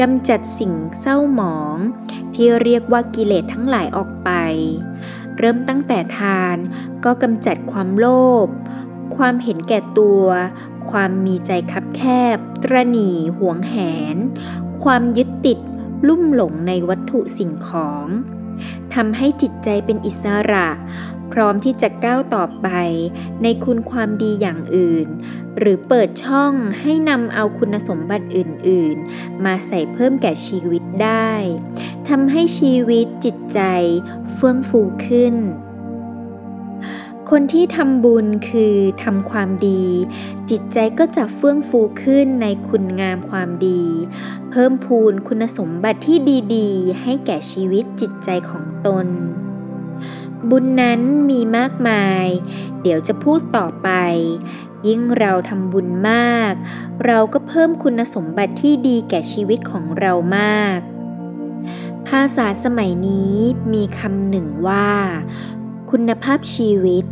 [0.00, 1.76] กำจัดสิ่งเศร้าหมอง
[2.34, 4.30] ที่เรียกว่ากิเลสทั้งหลายออกไป
[5.38, 6.56] เริ่มตั้งแต่ทาน
[7.04, 8.06] ก็กำจัดความโล
[8.46, 8.48] ภ
[9.16, 10.24] ความเห็นแก่ตัว
[10.90, 12.02] ความมีใจคับแค
[12.34, 13.74] บ ตรณีหวงแห
[14.14, 14.16] น
[14.82, 15.58] ความยึดติด
[16.08, 18.06] ลุ่มหลงในวัตถุสิ่งของ
[18.94, 20.68] ทำให้จิตใจเป็นอิสระ
[21.32, 22.68] พร้อมที่จะก้าวต่อไป
[23.42, 25.06] ในคุณความดีอย่างอื่น
[25.58, 31.32] หรือเปิดช่องให้นำเอาคุณสมบัติอื่นๆ มาใส่เพิ่มแก่ชีวิตได้
[32.08, 33.60] ทำให้ชีวิตจิตใจ
[34.32, 35.34] เฟื่องฟูขึ้น
[37.30, 39.84] คนที่ทำบุญคือทำความดี
[40.50, 43.82] จิตใจก็จะเฟื่องฟูขึ้นในคุณงามความดี
[44.50, 46.18] เพิ่มพูนคุณสมบัติที่
[46.54, 49.08] ดีๆ ให้แก่ชีวิตจิตใจของตน
[50.50, 51.00] บุญนั้น
[51.30, 52.26] มีมากมาย
[52.82, 53.88] เดี๋ยวจะพูดต่อไป
[54.86, 56.52] ยิ่งเราทำบุญมาก
[57.06, 60.78] เราก็เพิ่มคุณสมบัติที่ดีแก่ชีวิตของเรามาก
[62.08, 63.34] ภาษาสมัยนี้
[63.72, 64.90] มีคำหนึ่งว่า
[65.90, 67.04] คุณภาพชีวิต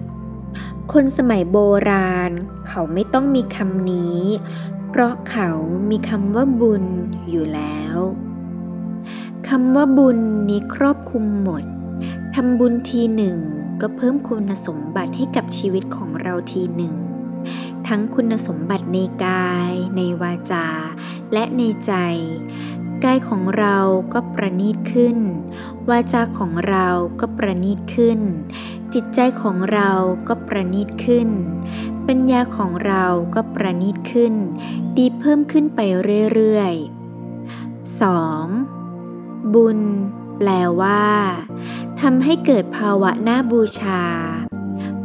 [0.92, 1.58] คนสมัยโบ
[1.90, 2.30] ราณ
[2.68, 4.20] เขาไม่ต้องมีคำนี้
[4.88, 5.50] เพราะเขา
[5.90, 6.84] มีคำว่าบุญ
[7.30, 7.96] อยู่แล้ว
[9.48, 11.64] คำว่าบุญนี้ครอบคลุมหมด
[12.36, 13.38] ทำบุญทีหนึ่ง
[13.80, 16.94] ก็เพิ่มคุณสมบัติให้กับชีวิตของเราทีหนึ่ง
[17.88, 20.66] ทั้งคุณสมบัติในกาย ในวาจา
[21.32, 21.92] และในใจ
[23.04, 23.76] กายของเรา
[24.12, 25.18] ก็ประณีตขึ้น
[25.90, 26.86] วาจาของเรา
[27.20, 28.20] ก็ประณีตขึ้น
[28.94, 29.90] จิตใจของเรา
[30.28, 31.28] ก็ประณีตขึ้น
[32.06, 34.34] ปปัญญาของเราก็ประณีตขึ้น
[34.96, 35.80] ดีเพิ่มขึ้นไป
[36.34, 38.00] เรื่อยๆ
[38.58, 39.54] 2.
[39.54, 39.80] บุญ
[40.36, 40.48] แปล
[40.80, 41.04] ว่า
[42.06, 44.02] ทำให้เกิดภาวะน่าบูชา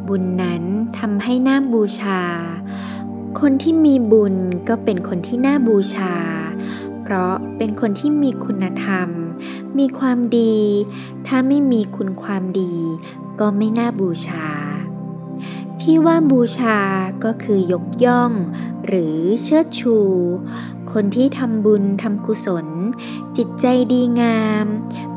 [0.08, 0.64] บุญนั้น
[1.00, 2.22] ทำให้น่าบูชา
[3.40, 4.36] คนที่มีบุญ
[4.70, 6.14] ก็เป็นคนที่น่าบูชา
[7.02, 9.10] เพราะเป็นคนที่มีคุณธรรม
[9.78, 10.56] มีความดี
[11.28, 12.74] ถ้าไม่มีคุณความดี
[13.40, 14.48] ก็ไม่น่าบูชา
[15.82, 16.78] ที่ว่าบูชา
[17.24, 18.32] ก็คือยกย่อง
[18.86, 19.98] หรือเชิดชู
[20.92, 22.68] คนที่ทำบุญทำกุศล
[23.38, 24.66] จิตใจดีงาม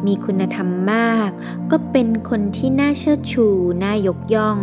[0.07, 1.31] มีคุณธรรมมาก
[1.71, 3.47] ก็เป็นคนที่น่าเชิดชู
[3.83, 4.59] น่ายกย่อง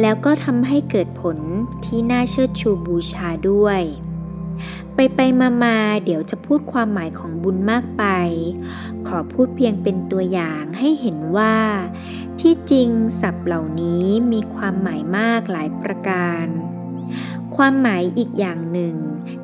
[0.00, 1.38] แล้วก็ทำให้เกิดผล
[1.84, 3.80] ที่น่าเชิดชูบูชาด้วย
[4.94, 8.04] ไปไปมามาเดี๋ยวจะพูดความหมายของบุญมากไป
[9.08, 11.56] ขอพูดเพียงเป็นตัวอย่างให้เห็นว่า
[12.40, 12.88] ที่จริง
[13.20, 16.46] ศัพท์เหล่านี้มีความหมายมากหลายประการ
[17.56, 18.96] ความหมายอีกอย่างหนึ่ง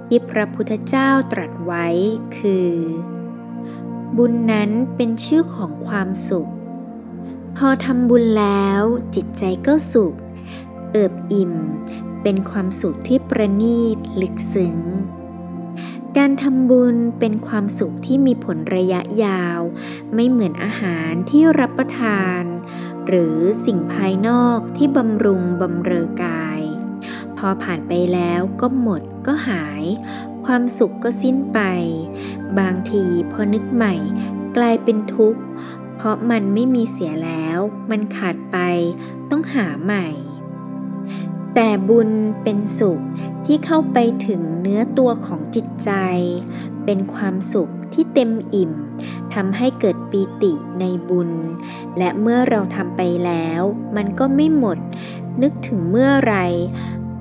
[0.06, 1.86] ที่พระพุทธเจ้าตรัสไว้
[2.38, 2.72] คือ
[4.16, 6.50] บุญนั้นเป็นชื่อของความสุข
[7.56, 8.82] พอทำบุญแล้ว
[9.14, 10.14] จิตใจก็สุข
[10.92, 11.54] เอิบอิ่ม
[12.22, 14.78] เป็นความสุขที่ประณีตลึกซึ้ง
[16.16, 19.60] การทำบุญเป็นความสุขที่มีผลระยะยาว
[20.14, 22.42] ไม่เหมือนอาหารที่รับประทาน
[23.06, 26.41] หรือสิ่งภายนอกที่บำรุงบำเรอกาย
[27.46, 29.84] อผ่านไปแล้วก็หมดก็หาย
[30.44, 31.60] ความสุขก็สิ้นไป
[32.58, 33.94] บางทีพอนึกใหม่
[34.56, 35.40] กลายเป็นทุกข์
[35.96, 37.58] เพราะมันไม่มีเสียแล้ว
[37.90, 38.58] มันขาดไป
[39.30, 40.08] ต้องหาใหม่
[41.54, 42.10] แต่บุญ
[42.42, 43.00] เป็นสุข
[43.46, 45.90] ที่เข้าไปถึงเนื้อตัวของจิตใจ
[46.84, 48.72] เป็นความสุขที่เต็มอิ่ม
[49.34, 51.30] ทำให้เกิดปีติในบุญ
[51.98, 53.62] และเมื่อเราทำไปแล้ว
[53.96, 54.78] มันก็ไม่หมด
[55.42, 56.36] นึกถึงเมื่อไร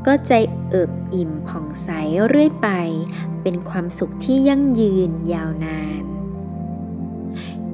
[0.05, 0.31] ก็ใจ
[0.69, 1.89] เอิบอิ่มผ่องใส
[2.27, 2.69] เรื่อยไป
[3.41, 6.03] เป็นความสุขที่ยั่งยืนยาวนาน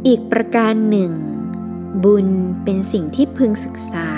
[0.08, 1.12] อีกประการหนึ่ง
[2.04, 2.28] บุญ
[2.64, 4.10] เป็นสิ่งที่พึงศึกษา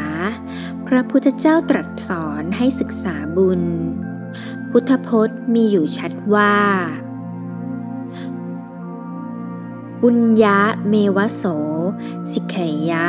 [0.88, 3.62] พระพุทธเจ้าตรัสสอนให้ศึกษาบุญ
[4.72, 6.56] พุทธพจน์มีอยู่ชัดว่า
[10.02, 11.44] บุญยะเมวโส
[12.32, 12.58] สิกข
[12.90, 13.08] ยะ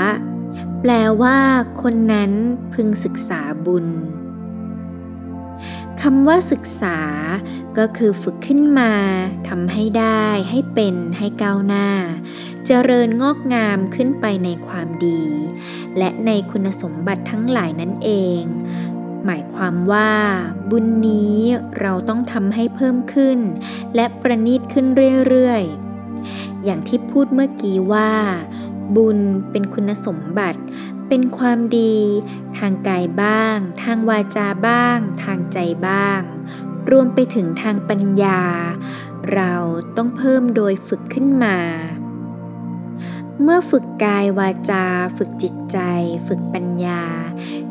[0.80, 1.38] แปลว่า
[1.82, 2.32] คนนั้น
[2.72, 3.86] พึงศึกษาบุญ
[6.02, 6.98] คำว่าศึกษา
[7.78, 8.92] ก็คือฝึกขึ้นมา
[9.48, 11.88] ทำให้ได้ ให้เป็นให้ก้าวหน้า
[12.66, 15.22] เจริญงอกงามขึ้นไปในความดี
[15.98, 18.40] และในคุณสมบัติทั้งหลายนั่นเอง
[19.24, 20.12] หมายความว่า
[20.70, 21.38] บุญนี้
[21.80, 23.38] เราต้องทำให้เพิ่มขึ้น
[23.94, 24.86] และประณีตขึ้น
[25.28, 28.12] เรื่อยๆ อย่างที่พูดเมื่อกี้ว่า
[28.96, 29.18] บุญ
[29.50, 30.60] เป็นคุณสมบัติ
[31.12, 31.96] เป็นความดี
[32.58, 36.20] ทางกายบ้าง ทางวาจาบ้าง ทางใจบ้าง
[36.90, 38.40] รวมไปถึงทางปัญญา
[39.32, 39.54] เรา
[39.96, 41.58] ต้องเพิ่มโดยฝึกขึ้นมา
[43.42, 45.78] เมื่อฝึกกายวาจา ฝึกจิตใจ
[46.26, 47.02] ฝึกปัญญา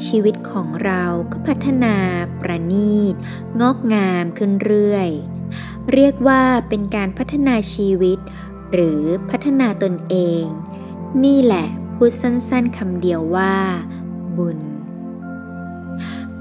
[0.06, 1.96] ชีวิตของเราก็พัฒนา
[2.42, 3.16] ประณีต
[3.62, 5.10] งอกงามขึ้นเรื่อย
[5.94, 8.20] เรียกว่าเป็นการพัฒนาชีวิต
[8.72, 10.44] หรือพัฒนาตนเอง
[11.24, 11.68] นี่แหละ
[12.02, 13.56] พูดสั้นๆคำเดียวว่า
[14.38, 14.60] บุญ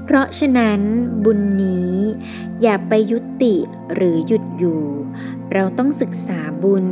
[0.03, 0.81] เพราะฉะนั้น
[1.25, 1.93] บุญนี้
[2.61, 3.55] อย่าไปยุติ
[3.93, 4.83] หรือหยุดอยู่
[5.53, 6.85] เราต้องศึกษาบุญ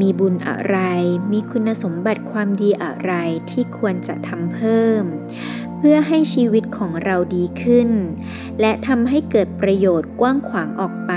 [0.00, 0.76] มีบุญอะไร
[1.32, 3.12] มีคุณสมบัติความดีอะไร
[3.50, 5.02] ที่ควรจะทำเพิ่ม
[5.78, 7.90] เพื่อให้ชีวิตของเราดีขึ้น
[8.60, 11.12] และทำให้เกิดประโยชน์กว้างขวางออกไป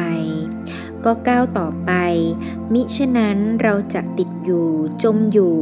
[1.06, 1.92] ก็ก้าวต่อไป
[2.74, 4.70] มิฉะนั้นเราจะติดอยู่
[5.04, 5.58] จมอยู่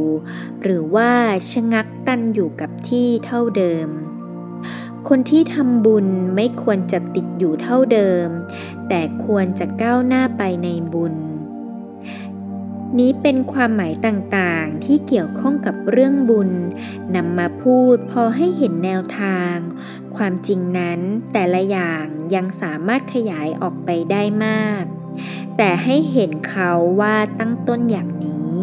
[0.62, 1.10] หรือว่า
[1.52, 3.88] ชะงักตันอยู่กับที่เท่าเดิม
[5.08, 8.28] คนที่ทำบุญไม่ควรจะติดอยู่เท่าเดิม
[8.88, 11.14] แต่ควรจะก้าวหน้าไปในบุญ
[12.98, 16.50] นี้เป็นความหมายต่างๆที่เกี่ยวข้องกับเรื่องบุญ
[17.14, 19.54] นำมาพูดพอให้เห็นแนวทาง
[20.16, 21.00] ความจริงนั้น
[21.32, 24.84] แต่ละอย่างยังสามารถขยายออกไปได้มาก
[25.56, 26.70] แต่ให้เห็นเขา
[27.00, 28.58] ว่าตั้งต้นอย่างนี้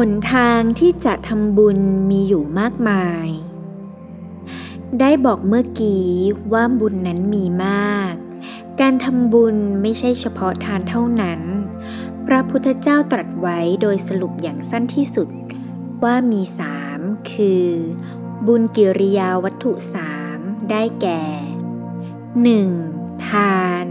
[0.00, 1.78] หนทางที่จะทำบุญ
[2.10, 3.28] มีอยู่มากมาย
[5.00, 6.06] ได้บอกเมื่อกี้
[6.52, 8.14] ว่าบุญนั้นมีมาก
[8.80, 11.40] การทำบุญไม่ใช่เฉพาะทานเท่านั้น
[12.26, 15.28] พระพุทธเจ้าตรัสไว้โดยสรุปอย่างสั้นที่สุด
[16.04, 17.00] ว่ามีสาม
[17.32, 17.66] คือ
[18.46, 20.38] บุญกิริยาวัตถุสาม
[20.70, 21.24] ได้แก่
[22.42, 23.22] 1.
[23.22, 23.86] ททาน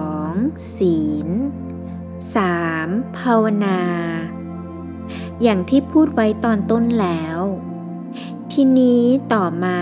[0.00, 0.76] 2.
[0.76, 1.28] ศีล
[2.42, 3.16] 3.
[3.18, 3.80] ภาวนา
[5.42, 7.40] อย่างที่พูดไว้ตอนต้นแล้ว
[8.52, 9.80] ทีนี้ต่อมา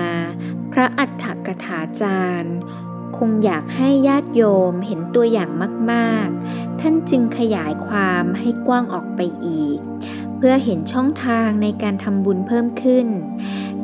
[0.72, 2.56] พระอัฏฐกถาจารย์
[3.16, 5.50] คงอยากให้ญาติโยมเห็นตัวอย่าง
[5.92, 9.78] มาก ๆ ท่านจึงขยายความให้กว้างออกไปอีก
[10.36, 13.06] เพื่อเห็นช่องทางในการทำบุญเพิ่มขึ้น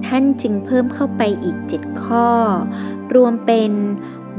[0.06, 2.28] ท่านจึงเพิ่มเข้าไปอีก 7 ข้อ
[3.14, 3.72] รวมเป็น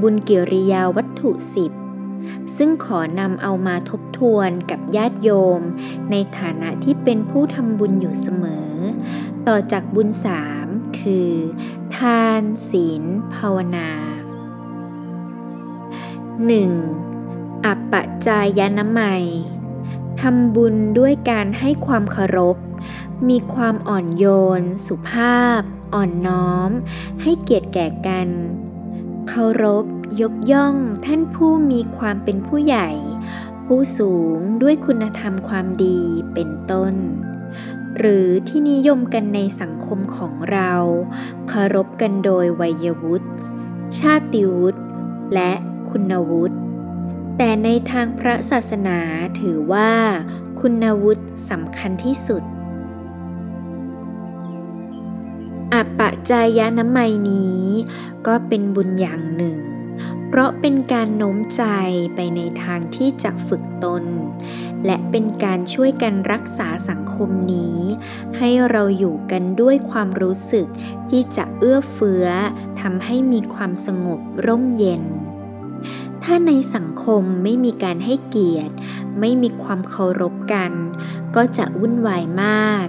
[0.02, 1.72] บุญกิริยาวัตถุสิบ
[2.58, 5.62] ซึ่งขอนำเอามาทบทวนกับญาติโยม
[6.12, 8.72] ในฐานะที่เป็นผู้ทำบุญอยู่เสมอ
[9.48, 10.68] ต่อจากบุญสาม
[11.00, 11.32] คือ
[11.98, 13.04] ทาน ศีล
[13.36, 13.89] ภาวนา
[16.46, 17.05] 1.
[17.65, 17.93] อัปป
[18.25, 19.25] จายนามัย
[20.19, 22.58] ทำบุญด้วยการให้ความเคารพ
[23.30, 24.25] มีความอ่อนโย
[24.60, 25.62] น สุภาพ
[25.93, 26.69] อ่อนน้อม
[27.21, 28.30] ให้เกียรติแก่กัน
[29.28, 29.86] เคารพ
[30.21, 30.75] ยกย่อง
[31.06, 32.89] ท่านผู้มีความเป็นผู้ใหญ่
[33.65, 35.99] ผู้สูงด้วยคุณธรรมความดี
[36.34, 36.93] เป็นต้น
[37.97, 40.73] หรือที่นิยมกันในสังคมของเรา
[41.49, 43.28] เคารพกันโดยวัยวุฒิ
[43.99, 44.82] ชาติวุฒิ
[45.34, 45.51] และ
[45.89, 46.58] คุณวุฒิ
[47.38, 49.00] แต่ในทางพระศาสนา
[49.39, 49.91] ถือว่า
[50.60, 52.43] คุณวุฒิสำคัญที่สุด
[55.74, 57.63] อัปปะจายานามัยนี้
[58.28, 59.60] ก็เป็นบุญอย่างหนึ่ง
[60.28, 61.63] เพราะเป็นการโน้มใจ
[62.15, 64.04] ไปในทางที่จะฝึกตน
[64.86, 67.80] และเป็นการช่วยกันรักษาสังคมนี้
[68.38, 70.67] ให้เราอยู่กันด้วยความรู้สึก
[71.10, 72.28] ที่จะเอื้อเฟื้อ
[72.82, 75.04] ทำให้มีความสงบร่มเย็น
[76.28, 78.76] ถ้าในสังคมไม่มีการให้เกียรติ
[79.20, 80.72] ไม่มีความเคารพกัน
[81.36, 82.88] ก็จะวุ่นวายมาก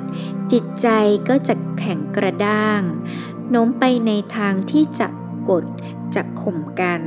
[0.53, 0.89] จิตใจ
[1.29, 2.81] ก็จะแข็งกระด้าง
[3.51, 5.09] โน้มไปในทางที่จะ
[5.49, 5.65] กด
[6.15, 7.01] จะข่มกัน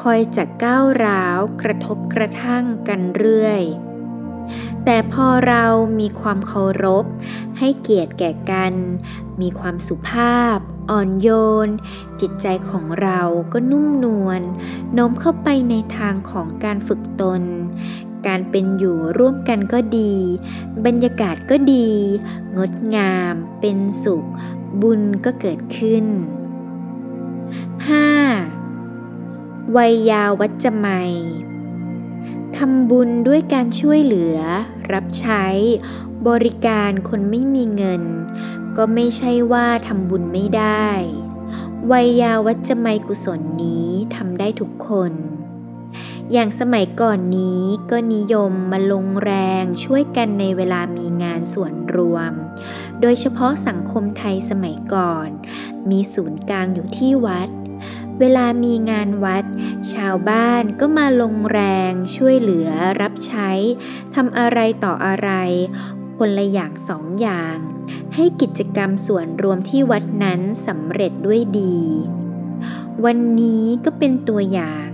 [0.00, 3.62] คอยจะก้าวร้าวกระทบกระทั่งกันเรื่อย
[4.88, 5.64] แต่พอเรา
[6.00, 7.04] มีความเคารพ
[7.58, 8.74] ให้เกียรติแก่กัน
[9.40, 10.58] มีความสุภาพ
[10.90, 11.28] อ่อนโย
[11.66, 11.68] น
[12.20, 13.20] จิตใจของเรา
[13.52, 14.40] ก็นุ่มนวล
[14.94, 17.42] โน้มเข้าไปในทางของการฝึกตน
[18.26, 20.14] การเป็นอยู่ร่วมกันก็ดี
[20.86, 21.88] บรรยากาศก็ดี
[22.56, 24.24] งดงาม เป็นสุข
[24.80, 26.04] บุญก็เกิดขึ้น
[28.90, 29.76] 5.
[29.76, 31.12] วัยยาวัจจะไมย
[32.58, 34.38] ทำบุญด้วยการช่วยเหลือ
[34.92, 35.44] รับใช้
[36.28, 38.02] บริการคนไม่มีเงิน
[38.76, 40.86] ก็ไม่ใช่ว่าทำบุญไม่ได้
[41.90, 45.12] วัยยาวัจจะไมกุศลนี้ทำได้ทุกคน
[46.32, 52.32] อย่างสมัยก่อนนี้ก็นิยมมาลงแรงช่วยกันในเวลามีงานส่วนรวม
[53.00, 55.28] โดยเฉพาะสังคมไทยสมัยก่อน
[55.90, 57.48] มีศูนย์กลางอยู่ที่วัด
[58.20, 59.44] เวลามีงานวัด
[59.94, 62.68] ชาวบ้านก็มาลงแรงช่วยเหลือ
[63.00, 63.50] รับใช้
[64.14, 65.30] ทำอะไรต่ออะไร
[66.18, 67.56] คนละอย่างสองอย่าง
[68.14, 71.78] ให้กิจกรรมส่วนรวมที่วัดนั้นสำเร็จด้วยดี
[73.04, 74.88] วันนี้ก็เป็นตัวอย่าง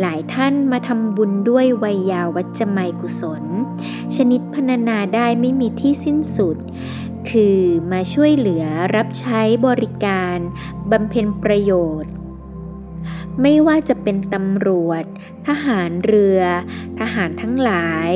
[0.00, 3.44] หลายท่านมาทำบุญด้วยวัยยาวัจไมกุศล
[4.16, 6.56] ชนิดพรรณนาได้ไม่มีที่สิ้นสุด
[7.30, 7.58] คือ
[7.92, 8.64] มาช่วยเหลือ
[8.96, 10.36] รับใช้บริการ
[10.90, 12.12] บำเพ็ญประโยชน์
[13.40, 15.04] ไม่ว่าจะเป็นตำรวจ
[15.46, 16.40] ทหารเรือ
[17.00, 18.10] ทหารทั้งหลาย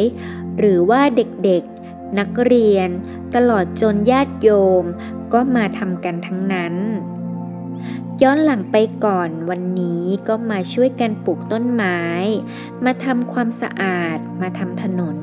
[0.59, 2.89] หรือว่าเด็กๆ นักเรียน
[3.35, 4.51] ตลอดจนญาติโย
[4.83, 4.85] ม
[5.33, 6.75] ก็มาทำกันทั้งนั้น
[8.23, 12.01] ย้อนหลังไปก่อนวันนี้ก็มาช่วยกันปลูกต้นไม้
[12.85, 15.19] มาทำความสะอาด มาทำถนน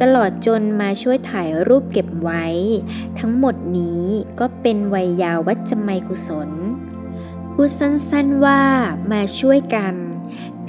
[0.00, 2.46] ตลอดจนมาช่วยถ่ายรูปเก็บไว้
[3.20, 4.04] ทั้งหมดนี้
[4.40, 6.50] ก็เป็นวัยยาวัจไมยกุศล
[7.52, 8.62] พูดสั้นๆว่า
[9.12, 9.94] มาช่วยกัน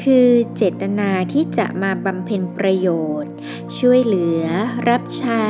[0.03, 2.87] คือเจตนาที่จะมาบำเพ็ญประโย
[3.21, 3.33] ชน์
[3.77, 4.43] ช่วยเหลือ
[4.89, 5.45] รับใช้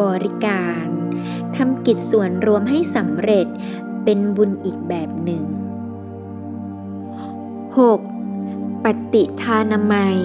[0.00, 0.84] บริการ
[1.56, 3.46] ทำกิจส่วนรวมให้สำเร็จ
[4.04, 5.44] เป็นบุญอีกแบบหนึ่ง
[7.88, 8.84] 6.
[8.84, 10.18] ปฏิทานามัย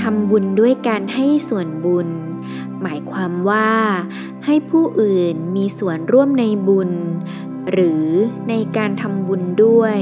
[0.00, 2.08] ทำบุญด้วยการให้ส่วนบุญ
[2.82, 3.70] หมายความว่า
[4.44, 6.90] ให้ผู้อื่นมีส่วนร่วมในบุญ
[7.70, 8.06] หรือ
[8.48, 9.98] ในการทำบุญด้วย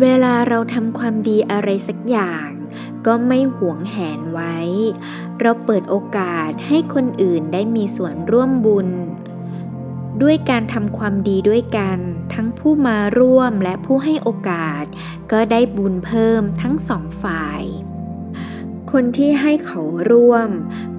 [0.00, 2.48] เวลาเราทำความดีอะไรสักอย่าง
[3.06, 4.56] ก็ไม่หวงแหนไว้
[5.40, 8.88] เราเปิดโอกาสให้คนอื่นได้มีส่วนร่วมบุญ
[10.22, 11.98] ด้วยการทำความดีด้วยกัน
[12.34, 14.84] ทั้งผู้มาร่วมและผู้ให้โอกาส
[15.32, 17.62] ก็ได้บุญเพิ่มทั้งสองฝ่าย
[18.92, 19.80] คนที่ให้เขา
[20.10, 20.48] ร่วม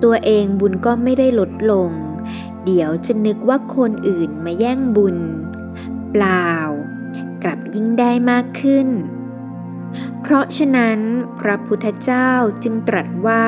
[0.03, 1.91] ตัวเองบุญก็ไม่ได้ลดลง
[2.65, 5.17] เดี๋ยวจะนึกว่าคนอื่นมาแย่งบุญ
[6.11, 6.51] เปล่า
[7.43, 8.87] กลับยิ่งได้มากขึ้น
[10.21, 10.99] เพราะฉะนั้น
[11.39, 12.29] พระพุทธเจ้า
[12.63, 13.47] จึงตรัสว่า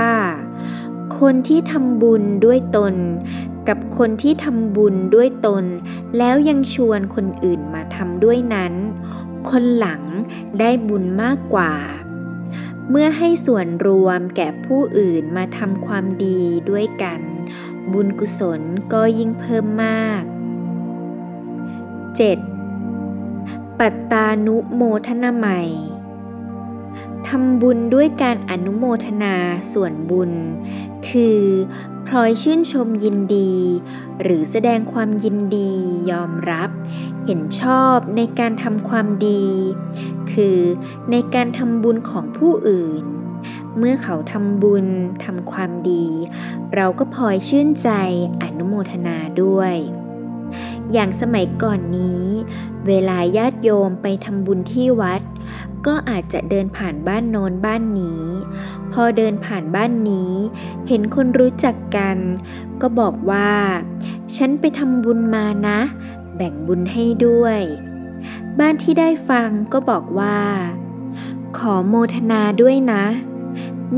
[1.20, 2.96] คนที่ทำบุญด้วยตน
[3.68, 5.66] กับคนที่ทำบุญด้วยตน
[6.18, 8.74] แล้วยังชวนคนอื่นมาทำด้วยนั้น
[9.50, 10.02] คนหลัง
[10.60, 11.74] ได้บุญมากกว่า
[12.90, 16.40] เมื่อให้ส่วนรวมแก่ผู้อื่นมาทำความดี
[16.70, 17.22] ด้วยกัน
[17.94, 18.62] บุญกุศล
[18.94, 20.24] ก็ยิ่งเพิ่มมาก
[22.62, 23.80] 7.
[23.80, 25.62] ปัตตานุโมทนาใหม่
[27.28, 29.36] ทำบุญด้วยการอนุโมทนา
[29.72, 30.32] ส่วนบุญ
[31.10, 31.42] คือ
[32.08, 33.54] พลอยชื่นชมยินดี
[34.22, 35.72] หรือแสดงความยินดี
[36.12, 36.70] ยอมรับ
[37.26, 39.46] เห็นชอบในการทำความดี
[40.32, 40.60] คือ
[41.12, 43.04] ในการทำบุญของผู้อื่น
[43.78, 44.88] เมื่อเขาทำบุญ
[45.24, 46.06] ทำความดี
[46.76, 47.90] เราก็พลอยชื่นใจ
[48.44, 49.76] อนุโมทนาด้วย
[50.92, 52.24] อย่างสมัยก่อนนี้
[52.88, 55.22] เวลาญาติโยมไปทำบุญที่วัด
[55.88, 58.24] ก็อาจจะเดินผ่านบ้านโน้นบ้านนี้
[58.92, 60.34] พอเดินผ่านบ้านนี้
[60.88, 62.18] เห็นคนรู้จักกัน
[62.82, 63.52] ก็บอกว่า
[64.38, 65.80] ฉันไปทำบุญมานะ
[66.36, 67.60] แบ่งบุญให้ด้วย
[68.60, 70.40] บ้านที่ได้ฟังก็บอกว่า
[71.58, 73.04] ขอโมทนาด้วยนะ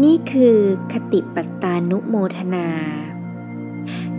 [0.04, 0.58] นี่คือ
[0.92, 2.68] คติปัตตานุโมทนา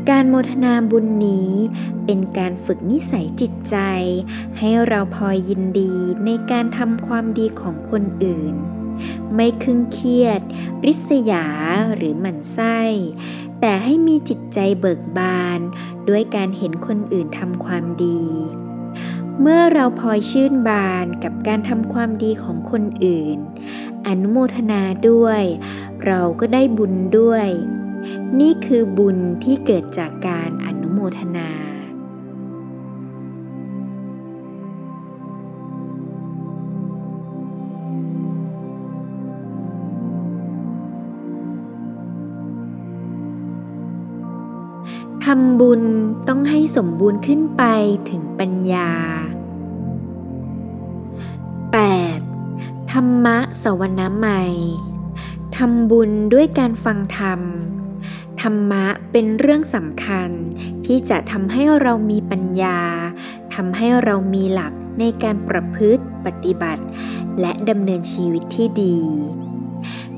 [0.09, 1.53] การโมทนาบุญนี้
[2.05, 3.77] เป็นการฝึกนิสัยจิตใจ
[4.59, 5.95] ให้เราพอยินดี
[6.25, 8.55] ในการทำความดีของคนอื่น
[9.35, 10.41] ไม่คึงเครียด
[10.85, 11.47] ริษยา
[11.97, 12.81] หรือหมั่นไส้
[13.61, 15.61] แต่ให้มีจิตใจเบิกบาน
[16.09, 18.23] ด้วยการเห็นคนอื่นทำความดี
[19.43, 23.39] เมื่อเราพลอยชื่นบานกับการทำความดีของคนอื่น
[24.07, 25.43] อนุโมทนาด้วย
[26.07, 27.49] เราก็ได้บุญด้วย
[28.41, 31.51] นี่คือบุญที่เกิดจากการอนุโมทนา
[45.25, 45.83] ทำบุญ
[46.29, 47.63] ต้องให้สมบูรณ์ขึ้นไป
[48.11, 48.91] ถึงปัญญา
[52.93, 54.43] ธรรมะสวนาใหม่
[55.57, 57.41] ทำบุญด้วยการฟังธรรม
[58.41, 60.31] ธรรมะเป็นเรื่องสำคัญ
[60.87, 62.81] ที่จะทำให้เรามีปัญญา
[63.55, 66.85] ทำให้เรามีหลักในการประพฤติปฏิบัติ
[67.41, 68.99] และดำเนินชีวิตที่ดี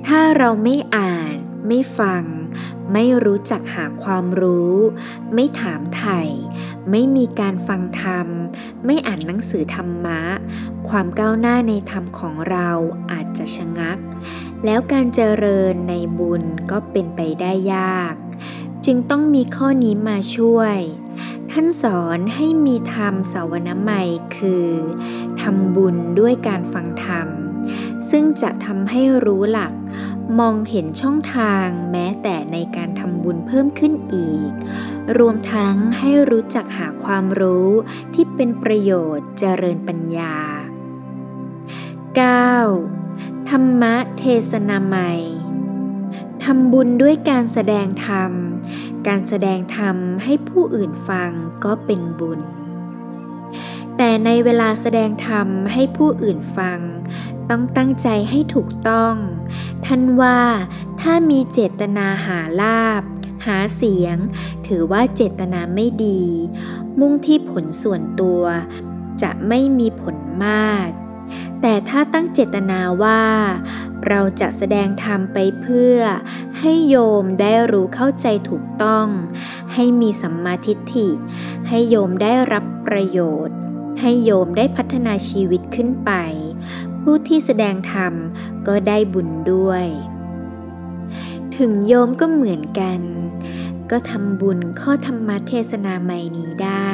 [0.07, 1.35] ถ้าเราไม่อ่าน
[1.67, 2.25] ไม่ฟัง
[2.93, 4.75] ไม่รู้จักหาความรู้
[5.35, 6.21] ไม่ถามไถ่
[6.91, 8.27] ไม่มีการฟังธรรม
[8.85, 10.21] ไม่อ่านหนังสือธรรมะ
[10.91, 12.71] ความก้าวหน้าในธรรมของเรา
[13.13, 13.99] อาจจะชะงัก
[14.65, 18.15] แล้วการเจริญในบุญก็เป็นไปได้ยาก
[18.85, 20.77] จึงต้องมีข้อนี้มาช่วย
[21.51, 24.03] ท่านสอนให้มีธรรมสาวนาใหม่
[24.37, 24.69] คือ
[25.41, 27.29] ทำบุญด้วยการฟังธรรม
[28.11, 29.73] ซึ่งจะทำให้รู้หลัก
[30.39, 34.51] มองเห็นช่องทางแม้แต่ในการทำบุญเพิ่มขึ้นอีก
[35.19, 37.71] รวมทั้งให้รู้จักหาความรู้
[38.15, 40.37] ที่เป็นประโยชน์เจริญปัญญา
[42.19, 43.49] 9.
[43.49, 45.13] ธรรมะเทศนาใหม่
[46.45, 48.33] ทำบุญด้วยการแสดงธรรม
[49.09, 51.31] การแสดงธรรมให้ผู้อื่นฟัง
[51.65, 52.41] ก็เป็นบุญ
[53.97, 56.81] แต่ในเวลาแสดงธรรมให้ผู้อื่นฟัง
[57.51, 59.15] ต้องตั้งใจให้ถูกต้อง
[59.87, 60.41] ท่านว่า
[61.01, 63.03] ถ้ามีเจตนาหาลาบ
[63.47, 64.17] หาเสียง
[64.67, 66.23] ถือว่าเจตนาไม่ดี
[67.01, 68.43] มุ่งที่ผลส่วนตัว
[69.23, 70.89] จะไม่มีผลมาก
[71.61, 73.23] แต่ถ้าตั้งเจตนาว่า
[74.09, 75.99] เราจะแสดงธรรมไปเพื่อ
[76.61, 79.07] ให้โยมได้รู้เข้าใจถูกต้อง
[79.75, 81.09] ให้มีสัมมาทิฏฐิ
[81.69, 83.57] ให้โยมได้รับประโยชน์
[84.01, 86.11] ให้โยมได้พัฒนาชีวิตขึ้นไป
[87.03, 88.13] ผู้ที่แสดงธรรม
[88.67, 89.87] ก็ได้บุญด้วย
[91.57, 93.01] ถึงโยมก็เหมือนกัน
[93.91, 96.93] ก็ทำบุญข้อธรรมเทศนาใหม่นี้ได้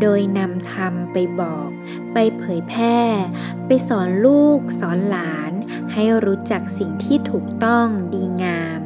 [0.00, 1.68] โดยนำธรรมไปบอก
[2.12, 3.00] ไปเผยแพร่
[3.66, 5.52] ไปสอนลูก สอนหลาน
[5.92, 8.80] ให้รู้จักสิ่งที่ถูกต้องดีงาม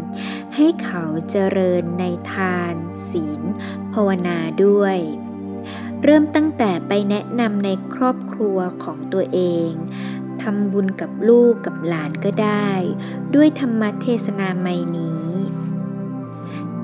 [0.55, 2.75] ให้เขาเจริญในทาน
[3.09, 3.43] ศีล
[3.93, 4.99] ภาวนาด้วย
[6.03, 9.71] เริ่มตั้งแต่ไปแนะนำในครอบครัวของตัวเอง
[10.43, 12.71] ทำบุญกับลูกกับหลานก็ได้
[13.35, 15.18] ด้วยธรรมเทศนาใหม่นี้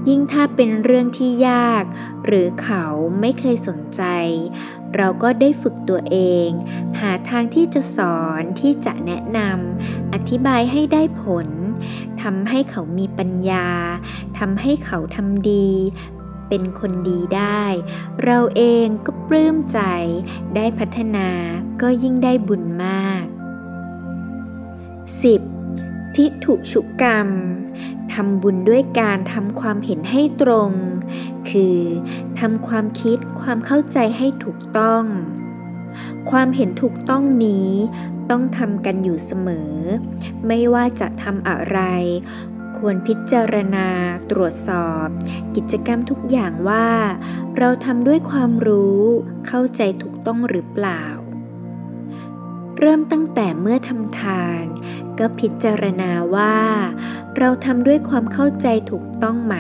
[0.09, 1.85] ยิ่งถ้าเป็นเรื่องที่ยาก
[2.27, 2.85] หรือเขา
[3.21, 4.03] ไม่เคยสนใจ
[4.97, 6.49] เราก็ได้ฝึกตัวเอง
[7.01, 11.49] หาทางที่จะสอนที่จะแนะนำอธิบายให้ได้ผล
[12.23, 13.69] ทำให้เขามีปัญญา
[14.39, 15.69] ทำให้เขาทำดี
[16.49, 17.65] เป็นคนดีได้
[18.25, 19.81] เราเองก็ปลื้มใจ
[20.57, 21.29] ได้พัฒนา
[21.83, 23.25] ก็ยิ่งได้บุญมาก
[25.31, 26.15] 10.
[26.17, 27.29] ทิฏฐุชุกรรม
[28.15, 30.71] ทำบุญด้วยการทำความเห็นให้ตรง
[31.51, 31.79] คือ
[32.41, 35.05] ทำความคิดความเข้าใจให้ถูกต้อง
[36.31, 37.71] ความเห็นถูกต้องนี้
[38.31, 39.75] ต้องทำกันอยู่เสมอ
[40.47, 41.79] ไม่ว่าจะทำอะไร
[42.79, 43.89] ควรพิจารณา
[44.31, 45.07] ตรวจสอบ
[45.57, 46.89] กิจกรรมทุกอย่างว่า
[47.59, 49.03] เราทำด้วยความรู้
[49.47, 51.05] เข้าใจถูกต้องหรือเปล่า
[52.79, 54.65] เริ่มตั้งแต่เมื่อทำทาน
[55.19, 56.57] ก็พิจารณาว่า
[57.39, 59.57] เราทำด้วยความเข้าใจถูกต้องไหม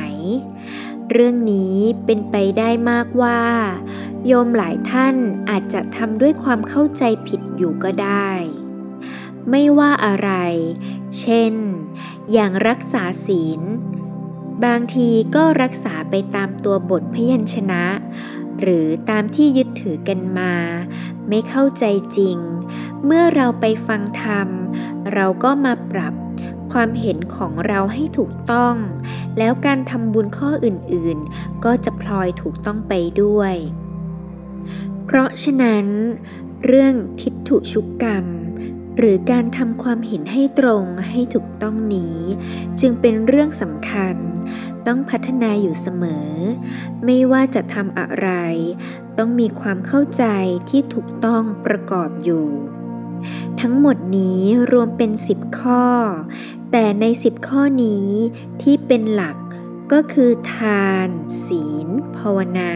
[1.12, 3.42] เรื่องนี้เป็นไปได้มากว่า
[4.26, 5.16] โยมหลายท่าน
[5.50, 8.30] อาจจะทำด้วยความเข้าใจผิดอยู่ก็ได้
[9.50, 10.30] ไม่ว่าอะไร
[11.18, 11.54] เช่น
[12.32, 13.60] อย่างรักษาศีล
[14.64, 17.84] บางทีก็รักษาไปตามตัวบทพยัญชนะ
[18.60, 20.54] หรือตามที่ยึดถือกันมา
[21.28, 21.84] ไม่เข้าใจ
[22.16, 22.38] จริง
[23.04, 24.48] เมื่อเราไปฟังธรรม
[25.12, 26.14] เราก็มาปรับ
[26.72, 28.74] ความเห็นของเราให้ถูกต้อง
[29.38, 32.92] แล้วการทำบุญข้ออื่นๆ ก็จะพลอยถูกต้องไป
[33.22, 33.54] ด้วย
[35.04, 35.86] เพราะฉะนั้น
[36.64, 38.26] เรื่องทิฏฐุชุกกรรม
[38.98, 42.18] หรือการทำความเห็นให้ตรงให้ถูกต้องนี้
[42.80, 44.16] จึงเป็นเรื่องสำคัญ
[44.86, 46.30] ต้องพัฒนาอยู่เสมอ
[47.04, 48.28] ไม่ว่าจะทำอะไร
[49.18, 50.24] ต้องมีความเข้าใจ
[50.68, 52.46] ที่ถูกต้องประกอบอยู่
[53.60, 54.40] ทั้งหมดนี้
[54.72, 55.84] รวมเป็นสิบข้อ
[56.72, 58.08] แต่ในสิบข้อนี้
[58.62, 59.36] ที่เป็นหลัก
[59.92, 61.08] ก็คือทาน
[61.44, 62.72] ศีล ภาวนา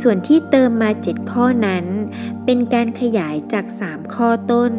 [0.00, 1.86] ส่วนที่เติมมาเจ็ดข้อนั้น
[2.44, 4.72] เป็นการขยายจากสามข้อต้น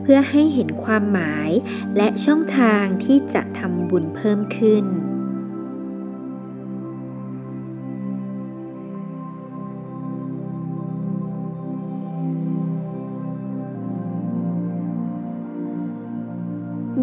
[0.00, 1.50] เพื่อให้เห็นความหมาย
[1.96, 4.84] และช่องทางที่จะทำบุญเพิ่มขึ้น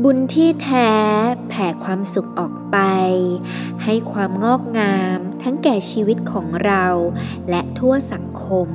[0.04, 0.91] บุญที่แท้
[1.49, 2.78] แผ่ความสุขออกไป
[3.84, 6.86] ให้ความงอกงามทั้งแก่ชีวิตของเรา
[7.49, 8.70] และทั่วสังคม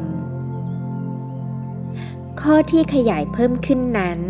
[2.40, 4.20] ข้อที่ขยายเพิ่มขึ้นนั้น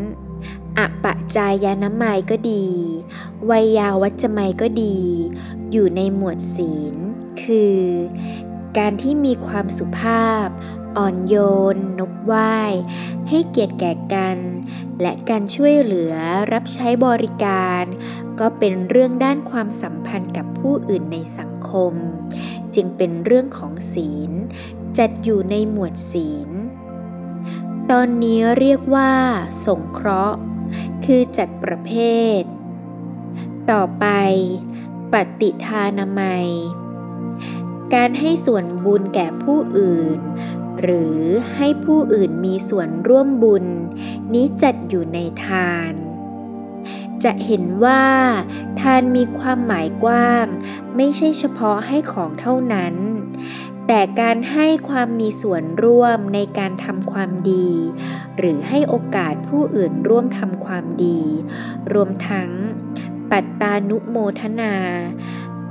[0.78, 2.66] อปะจายานามัยก็ดี
[3.51, 4.96] วัยาวัจจะไมยก็ดี
[5.70, 6.94] อยู่ในหมวดศีล
[7.42, 7.78] คือ
[8.78, 10.46] การที่มีความสุภาพ
[10.99, 11.36] อ่อนโย
[11.74, 12.59] น นบไหว้
[13.28, 14.38] ให้เกียรติแก่กัน
[15.01, 16.14] และการช่วยเหลือ
[16.53, 17.84] รับใช้บริการ
[18.40, 21.92] ก็เป็นเรื่องด้านความสัมพันธ์กับผู้อื่นในสังคม
[22.74, 24.32] จึงเป็นเรื่องของศีล
[24.99, 26.51] จัดอยู่ในหมวดศีล
[27.90, 29.12] ตอนนี้เรียกว่า
[29.66, 30.38] สงเคราะห์
[31.05, 31.92] คือจัดประเภ
[32.38, 32.40] ท
[33.70, 34.07] ต่อไป
[35.12, 36.46] ปฏิทานามัย
[37.94, 40.18] การให้ส่วนบุญแก่ผู้อื่น
[40.83, 41.18] หรือ
[41.55, 43.64] ให้ผู้อื่นมีส่วนร่วมบุญ
[44.33, 45.93] นี้จัดอยู่ในทาน
[47.24, 48.05] จะเห็นว่า
[48.81, 50.47] ทานมีความหมายกว้าง
[50.97, 52.95] ไม่ใช่เฉพาะให้ของเท่านั้น
[53.87, 57.70] แต่การให้ความมีส่วนร่วมในการทำความดี
[58.39, 61.20] หรือให้โอกาสผู้อื่นร่วมทำความดี
[61.93, 62.51] รวมทั้ง
[63.31, 64.74] ปัตตานุโมทนา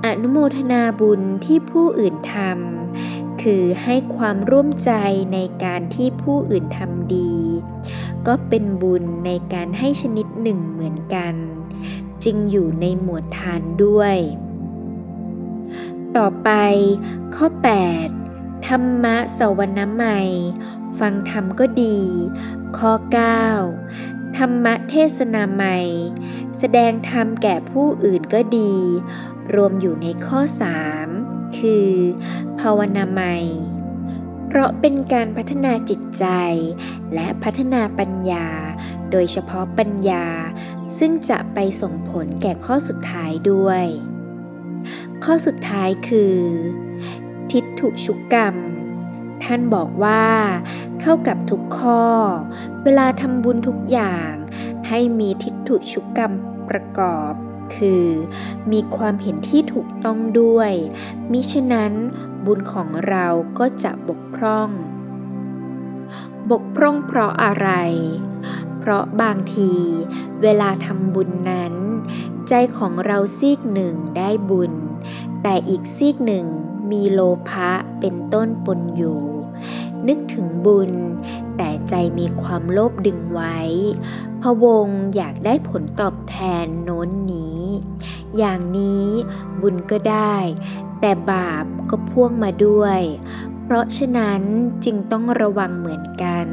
[0.06, 3.17] อนุโมทนาบุญที่ผู้อื่นทำ
[3.52, 4.92] คือให้ความร่วมใจ
[5.34, 7.34] ในการที่ผู้อื่นทำดี
[8.28, 11.36] ก็เป็นบุญในการให้ชนิดหนึ่งเหมือนกัน
[12.24, 14.16] จึงอยู่ในหมวดทานด้วย
[16.18, 16.50] ต่อไป
[17.36, 17.48] ข้อ
[18.08, 20.30] 8 ธรรมะสวนามัย
[21.00, 22.00] ฟังธรรมก็ดี
[22.78, 22.92] ข้อ
[23.66, 25.78] 9 ธรรมะเทศนาใหม่
[26.58, 28.74] แสดงธรรมแก่ผู้อื่นก็ดี
[29.54, 31.27] รวมอยู่ในข้อ 3
[31.58, 31.90] คือ
[32.60, 33.36] ภาวนาใหม่
[34.48, 36.26] เพราะเป็นการพัฒนาจิตใจ
[37.14, 38.48] และพัฒนาปัญญา
[39.12, 40.26] โดยเฉพาะปัญญา
[40.98, 43.84] ซึ่งจะไปส่งผลแก่ข้อสุดท้ายด้วย
[45.24, 46.36] ข้อสุดท้ายคือ
[47.52, 48.56] ทิฏฐุชุกกรรม
[49.44, 50.26] ท่านบอกว่า
[51.02, 52.04] เข้ากับทุกข้อ
[52.84, 54.32] เวลาทำบุญทุกอย่าง
[54.88, 56.32] ให้มีทิฏฐุชุกกรรม
[56.70, 57.34] ประกอบ
[57.76, 58.06] คือ
[58.72, 60.72] มีความเห็นที่ถูกต้องด้วย
[61.32, 61.94] มิฉะนั้น
[62.46, 63.28] บุญของเรา
[63.60, 64.70] ก็จะบกพร่อง
[66.52, 67.70] บกพร่องเพราะอะไร
[68.80, 69.72] เพราะบางที
[70.42, 71.74] เวลาทำบุญนั้น
[72.48, 74.74] ใจของเราซีกหนึ่งได้บุญ
[75.44, 76.46] แต่อีกซีกหนึ่ง
[76.92, 79.22] มีโลภะเป็นต้นปนอยู่
[80.08, 80.92] นึกถึงบุญ
[81.58, 83.58] แต่ใจมีความโลภดึงไว้
[84.64, 87.62] วงอยากได้ผลตอบแทนโน้นนี้
[88.38, 89.06] อย่างนี้
[89.62, 90.36] บุญก็ได้
[91.00, 93.00] แต่บาปก็พ่วงมาด้วย
[93.64, 94.42] เพราะฉะนั้น
[94.86, 96.48] จึงต้องระวังเหมือนกัน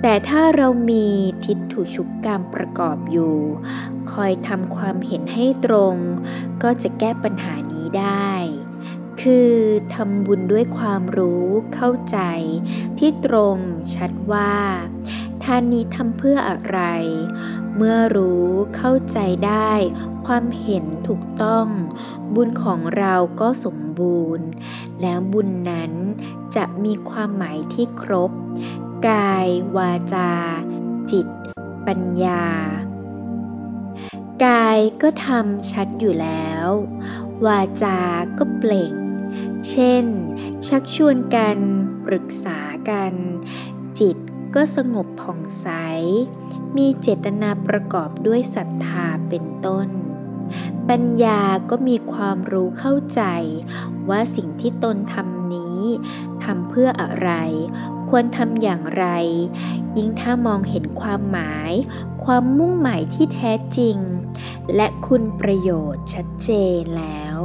[0.00, 1.06] แต่ถ้าเรามี
[1.44, 3.36] ทิฏฐุชุกกรรมประกอบอยู่
[4.12, 5.94] คอยทำความเห็นให้ตรง
[6.62, 8.32] ก็จะแก้ปัญหานี้ได้
[9.22, 9.52] คือ
[9.94, 12.18] ทำบุญด้วยความรู้เข้าใจ
[12.98, 13.56] ที่ตรง
[13.94, 14.54] ชัดว่า
[15.44, 16.80] ทานนี้ทำเพื่ออะไร
[17.76, 19.72] เมื่อรู้เข้าใจได้
[20.26, 21.66] ความเห็นถูกต้อง
[22.34, 24.48] บุญของเราก็สมบูรณ์
[25.00, 25.92] แล้วบุญนั้น
[26.54, 28.30] จะมีความหมายที่ครบ
[29.08, 30.32] กาย วาจา
[31.10, 31.26] จิต
[31.86, 32.44] ปัญญา
[34.44, 36.68] กายก็ทำชัดอยู่แล้ว
[37.46, 37.98] วาจา
[38.38, 38.94] ก็เปล่ง
[39.70, 40.04] เช่น
[40.68, 41.58] ชักชวนกัน
[42.06, 42.58] ปรึกษา
[42.90, 43.14] กัน
[43.98, 44.16] จิต
[44.54, 45.68] ก็สงบผ่องใส
[46.76, 49.88] มีเจตนาประกอบด้วยศรัทธาเป็นต้น
[50.88, 53.22] ปัญญาก็มีความรู้เข้าใจ
[54.10, 55.80] ว่าสิ่งที่ตนทำนี้
[56.44, 57.30] ทำเพื่ออะไร
[58.08, 59.06] ควรทำอย่างไร
[59.96, 61.72] ยิ่งถ้ามองเห็นความหมาย
[62.24, 63.96] ความมุ่งหมายที่แท้จริง
[64.74, 67.38] และคุณประโยชน์ชัดเจนแล้ว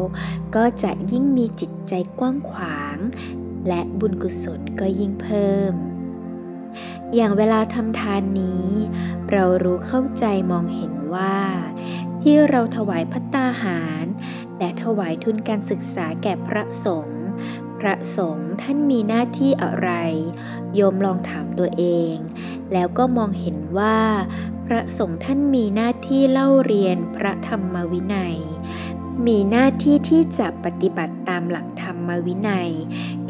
[0.55, 2.97] ก็จะยิ่งมีจิตใจกว้างขวาง
[3.67, 5.73] และบุญกุศลก็ยิ่งเพิ่ม
[7.15, 8.67] อย่างเวลาทำทานนี้
[9.31, 11.37] เรารู้เข้าใจมองเห็นว่า
[12.21, 14.05] ที่เราถวายพัตตาหาร
[14.57, 17.23] และถวายทุนการศึกษาแก่พระสงฆ์
[17.79, 19.91] พระสงฆ์ท่านมีหน้าที่อะไร
[20.75, 21.83] โยมลองถามตัวเอ
[22.13, 22.15] ง
[22.73, 23.99] แล้วก็มองเห็นว่า
[24.65, 28.37] พระสงฆ์ท่านมีหน้าที่เล่าเรียนพระธรรมวินัย
[29.27, 32.71] มีหน้าที่ที่จะปฏิบัติตามหลักธรรมวินัย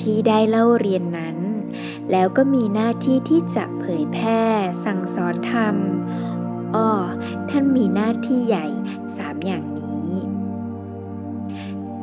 [0.01, 1.06] ที่ได้เล่าเรียนนั้น
[2.11, 4.41] แล้วก็มีหน้าที่ที่จะเผยแพร่
[4.85, 5.75] สั่งสอนธรรม
[6.75, 6.89] อ้อ
[7.49, 8.67] ท่านมีหน้าที่ใหญ่
[9.17, 10.11] สามอย่างนี้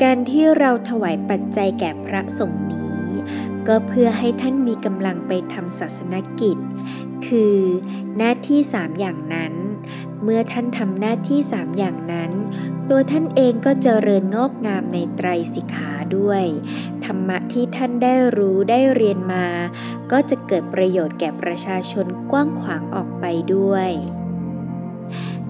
[0.02, 3.05] การที่เราถวายปัจจัยแก่พระสงฆ์นี้
[3.68, 6.57] ก็เพื่อให้ท่านมีกำลังไปทำศาสนกิจ
[7.26, 7.57] คือ
[8.16, 9.55] หน้าที่สามอย่างนั้น
[10.22, 12.32] เมื่อท่านทำหน้าที่สามอย่างนั้น
[12.91, 16.45] ตัวท่านเองก็เจริญงอกงามในไตรสิกขาด้วย
[17.05, 19.47] ธรรมะที่ท่านได้รู้ได้เรียนมา
[20.12, 23.24] ก็จะเกิดประโยชน์แก่ประชาชนกว้างขวางออกไป
[23.55, 23.91] ด้วย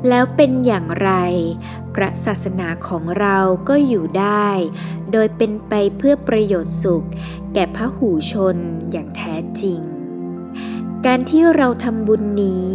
[0.09, 1.11] แล้วเป็นอย่างไร
[1.95, 4.49] พระศาสนาของเราก็อยู่ได้
[5.13, 7.07] โดยเป็นไปเพื่อประโยชน์สุข
[7.55, 8.57] แก่พระหูชน
[8.93, 9.94] อย่างแท้จริง
[11.07, 12.71] การที่เราทำบุญนี้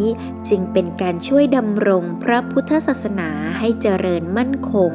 [0.49, 4.91] จึงเป็นการช่วยดำรงพระพุทธศาสนาให้เจริญมั่นคง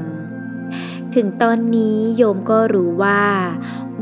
[1.15, 3.25] ถึงตอนนี้โยมก็รู้ว่า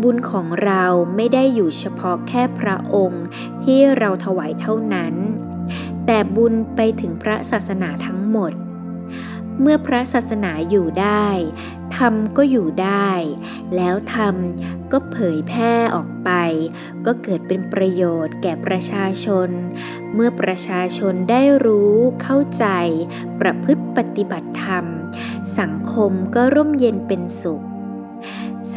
[0.02, 0.84] บุญของเรา
[1.16, 3.24] ไม่ได้อยู่เฉพาะแค่พระองค์
[3.64, 5.14] ที่เราถวายเท่านั้น
[6.06, 8.52] แต่บุญไปถึงพระศาสนาทั้งหมด
[9.62, 11.26] เมื่อพระศาสนาอยู่ได้
[11.96, 13.10] ธรรมก็อยู่ได้
[13.76, 14.36] แล้วธรรม
[14.92, 16.30] ก็เผยแพร่ออกไป
[17.06, 19.48] ก็เกิดเป็นประโยชน์แก่ประชาชน
[20.14, 22.66] เมื่อประชาชนได้รู้เข้าใจ
[23.40, 24.84] ประพฤติปฏิบัติธรรม
[25.58, 27.62] สังคมก็ร่มเย็นเป็นสุข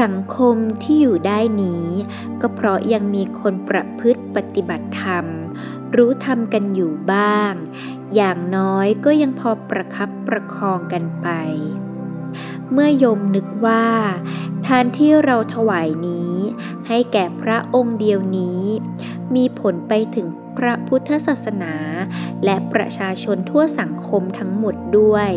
[0.02, 1.86] สังคมที่อยู่ได้นี้
[2.42, 5.26] ก็เพราะยังมีคนประพฤติปฏิบัติธรรม
[5.96, 7.54] รู้ธรรมกันอยู่บ้าง
[8.16, 11.28] อย่างน้อยก็ยังพอประคับประคองกันไป
[12.72, 13.86] เมื่อยมนึกว่า
[14.66, 16.34] ทานที่เราถวายนี้
[16.88, 18.62] ให้แก่พระองค์เดียวนี้
[19.36, 21.76] มีผลไปถึงพระพุทธศาสนา
[22.44, 25.32] และประชาชนทั่วสังคมทั้งหมดด้วย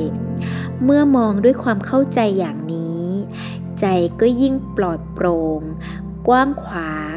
[0.84, 3.06] เมื่อมองด้วยความเข้าใจอย่างนี้
[3.80, 3.84] ใจ
[4.20, 5.60] ก็ยิ่งปลอดโปร่ง
[6.28, 7.16] กว้างขวาง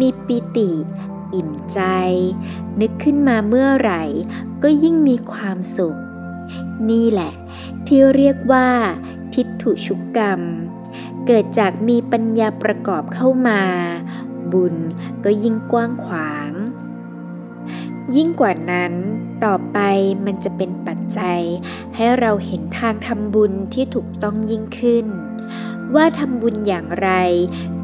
[0.00, 0.70] มีปิติ
[1.36, 1.80] อิ่มใจ
[2.80, 4.02] นึกขึ้นมาเมื่อไหร่
[4.62, 5.98] ก็ยิ่งมีความสุข
[6.90, 7.32] นี่แหละ
[7.86, 8.68] ที่เรียกว่า
[9.34, 10.40] ทิฏฐุชุกกรรม
[11.26, 13.62] เกิดจากมีปัญญาประกอบเข้ามา
[14.52, 14.76] บุญ
[15.24, 16.52] ก็ยิ่งกว้างขวาง
[18.16, 18.92] ยิ่งกว่านั้น
[19.44, 19.78] ต่อไป
[20.24, 21.40] มันจะเป็นปัจจัย
[21.94, 25.06] ให้เราเห็นทางทำบุญที่ถูกต้องยิ่งขึ้น
[25.94, 27.10] ว่าทำบุญอย่างไร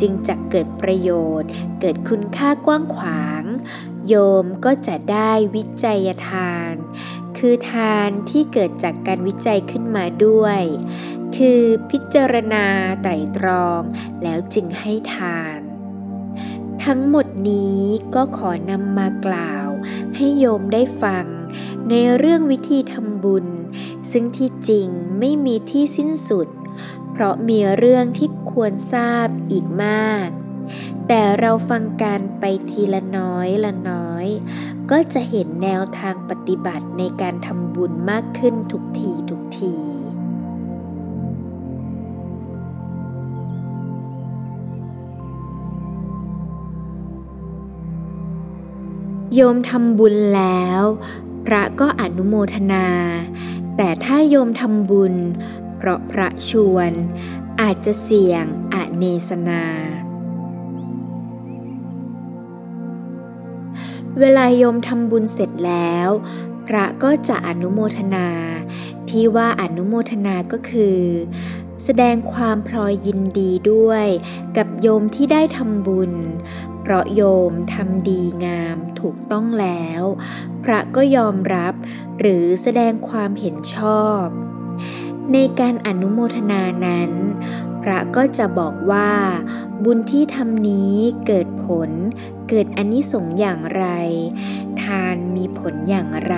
[0.01, 1.51] จึงจะเกิดประโยชน์
[1.81, 3.42] เกิดคุณค่ากว้างขวาง
[4.09, 6.73] โยมก็จะได้วิจัยทาน
[7.39, 10.61] คือทานที่เกิดจากการวิจัยขึ้นมาด้วย
[11.37, 12.67] คือพิจารณา
[13.03, 13.83] ไตรตรอง
[14.23, 15.59] แล้วจึงให้ทาน
[16.85, 17.81] ทั้งหมดนี้
[18.15, 19.69] ก็ขอนำมากล่าว
[20.17, 21.27] ให้โยมได้ฟัง
[21.91, 23.47] ในเรื่องวิธีทำบุญ
[24.11, 24.89] ซึ่งที่จริง
[25.19, 26.49] ไม่มีที่สิ้นสุด
[27.11, 30.29] เพราะมีเรื่องที่ควรทราบอีกมาก
[31.15, 34.27] แต่เราฟังการไปทีละน้อยละน้อย
[34.91, 39.75] ก็จะเห็นแนวทางปฏิบัติในการทำบุญมากขึ้นทุกทีทุกที
[49.35, 50.83] โยมทำบุญแล้ว
[51.47, 52.87] พระก็อนุโมทนา
[53.77, 55.15] แต่ถ้าโยมทำบุญ
[55.77, 56.93] เพราะพระชวน
[57.61, 58.45] อาจจะเสี่ยง
[58.75, 59.65] อเนสนา
[64.21, 66.09] เวลาโยมทำบุญเสร็จแล้ว
[66.67, 68.29] พระก็จะอนุโมทนา
[69.09, 70.99] ที่ว่าอนุโมทนาก็คือ
[71.85, 74.07] แสดงความพลอยยินดีด้วย
[74.57, 76.13] กับโยมที่ได้ทำบุญ
[76.81, 80.03] เพราะโยมทำดีงามถูกต้องแล้ว
[80.65, 81.75] พระก็ยอมรับ
[82.19, 84.25] หรือแสดงความเห็นชอบ
[85.33, 87.11] ในการอนุโมทนานั้น
[87.83, 89.13] พระก็จะบอกว่า
[89.85, 90.95] บุญที่ทำนี้
[91.27, 91.91] เกิดผล
[92.55, 93.87] เกิดอนนิสงส์อย่างไร
[94.83, 96.37] ทานมีผลอย่างไร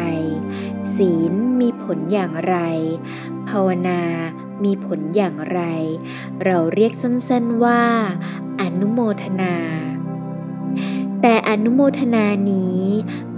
[0.94, 2.56] ศีลมีผลอย่างไร
[3.48, 4.02] ภาวนา
[4.64, 5.60] มีผลอย่างไร
[6.44, 7.82] เราเรียกสั้นๆว่า
[8.60, 9.54] อนุโมทนา
[11.20, 12.80] แต่อนุโมทนานี้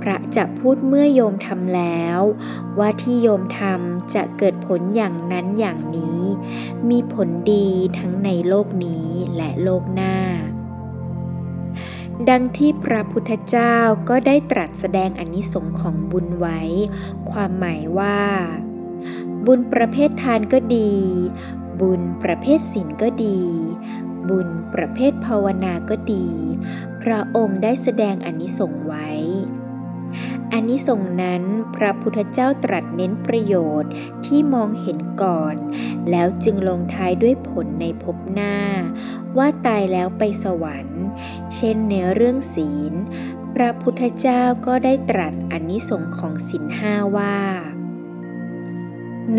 [0.00, 2.20] พระจะพูดเมื่อโยมทำแล้ว
[2.78, 6.22] ว่าที่โยมทำจะเกิดผลอย่างนั้นอย่างนี้
[6.90, 7.66] มีผลดี
[7.98, 9.06] ทั้งในโลกนี้
[9.36, 10.16] และโลกหน้า
[12.30, 13.76] ดังที่พระพุทธเจ้า
[14.08, 16.60] ก็ได้ตรัสแสดงอนิสงค์ของบุญไว้
[17.30, 18.20] ความหมายว่า
[19.46, 20.92] บุญประเภททานก็ดี
[21.80, 23.40] บุญประเภทศีลก็ดี
[24.28, 26.26] บุญประเภทภาวนาก็ดี
[27.02, 29.08] พระองค์ได้แสดงอนิสงส์ไว้
[30.52, 31.42] อานิสงส์นั้น
[31.76, 33.92] พระพุทธเจ้าตรัสเน้นประโยชน์
[34.26, 35.54] ที่มองเห็นก่อน
[36.10, 38.56] แล้วจึงลงท้ายด้วยผลในภพหน้า
[39.36, 41.04] ว่าตายแล้วไปสวรรค์
[41.54, 42.92] เช่นในเรื่องศีล
[43.54, 47.38] พระพุทธเจ้าก็ได้ตรัสอนิสงส์ของศีลห้าว่า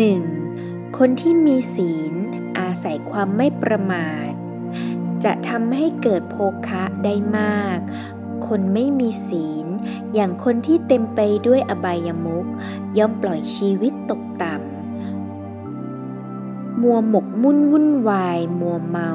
[0.08, 0.98] 1.
[0.98, 2.12] คนที่มีศีล
[2.58, 4.30] อาศัยความไม่ประมาท
[5.24, 6.36] จะทำให้เกิดโภ
[6.68, 7.78] คะได้มาก
[8.46, 9.57] คนไม่มีศีล
[10.14, 12.46] อย่างคนที่เต็มไปด้วยอบายมุข
[12.98, 14.78] ย่อมปล่อยชีวิตตกต่ำ
[16.82, 19.10] มัวหมกมุ่นวุ่นวาย มัวเมา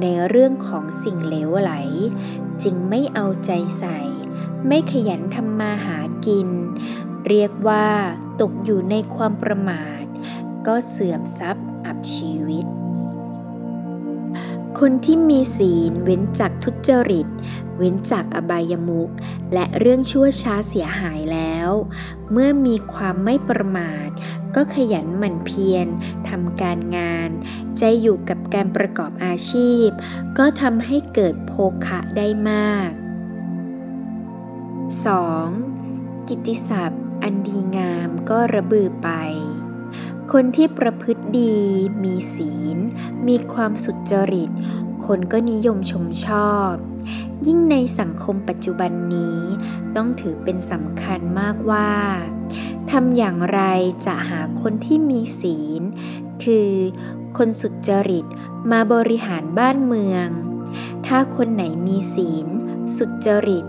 [0.00, 1.72] ในเรื่องของสิ่งเหลวไหล
[2.62, 3.98] จึงไม่เอาใจใส่
[4.66, 6.48] ไม่ขยันทำมาหากิน
[7.28, 7.86] เรียกว่า
[8.40, 10.04] ตกอยู่ในความประมาท
[10.66, 12.66] ก็เสื่อมทรัพย์อับชีวิต
[14.86, 17.26] คนที่มีศีลเว้นจากทุจริต
[17.76, 19.12] เว้นจากอบายมุข
[19.54, 21.70] และเรื่องชั่วช้าเสียหายแล้ว
[22.32, 24.08] เมื่อมีความไม่ประมาท
[24.54, 25.86] ก็ขยันหมั่นเพียร
[26.28, 27.30] ทำการงาน
[27.78, 29.86] ใจอยู่กับการประกอบอาชีพ
[30.38, 31.52] ก็ทำให้เกิดโภ
[31.86, 32.90] คะได้มาก
[35.40, 36.28] 2.
[36.28, 39.10] กิตติศัพท์ อันดีงามก็ระบือไป
[40.36, 41.56] คนที่ประพฤติดี
[42.04, 42.78] มีศีล
[43.28, 44.50] มีความสุจริต
[45.06, 46.72] คนก็นิยมชมชอบ
[47.46, 49.40] ยิ่งในสังคมปัจจุบันนี้
[49.96, 51.92] ต้องถือเป็นสำคัญมากว่า
[52.90, 53.60] ทำอย่างไร
[54.06, 55.82] จะหาคนที่มีศีล
[56.44, 56.70] คือ
[57.36, 58.26] คนสุจริต
[58.70, 60.28] มาบริหารบ้านเมือง
[61.06, 62.46] ถ้าคนไหนมีศีล
[62.96, 63.64] สุจริต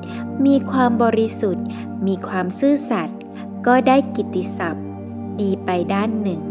[0.46, 1.66] มีความบริสุทธิ์
[2.08, 3.20] มีความซื่อสัตย์
[3.68, 4.91] ก็ได้กิตติศัพท์
[5.42, 6.42] ดีไปด้านหนึ่ง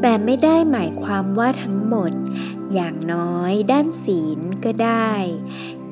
[0.00, 2.12] แต่ไม่ได้หมายความว่าทั้งหมด
[2.74, 5.12] อย่างน้อยด้านศีลก็ได้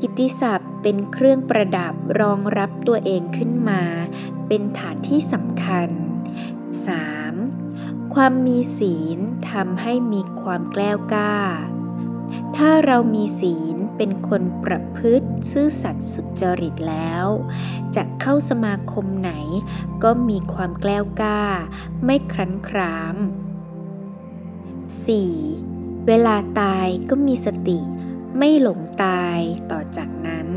[0.01, 3.83] กิตติศัพท์เป็นเครื่องประดับรองรับตัวเองขึ้นมา
[4.47, 5.89] เป็นฐานที่สำคัญ
[7.03, 8.15] 3.
[8.15, 9.19] ความมีศีล
[9.51, 11.37] ทำให้มีความแกล้วกล้า
[12.57, 17.27] ถ้าเรามีศีลเป็นคนประพฤติซื่อสัตย์สุจริตแล้ว
[17.97, 19.33] จะเข้าสมาคมไหน
[20.03, 21.43] ก็มีความแกล้วกล้า
[22.05, 23.17] ไม่ครั้นคราม
[25.27, 26.07] 4.
[26.07, 27.79] เวลาตายก็มีสติ
[28.39, 29.39] ไม่หลงตาย
[29.71, 30.49] ต่อจากนั้น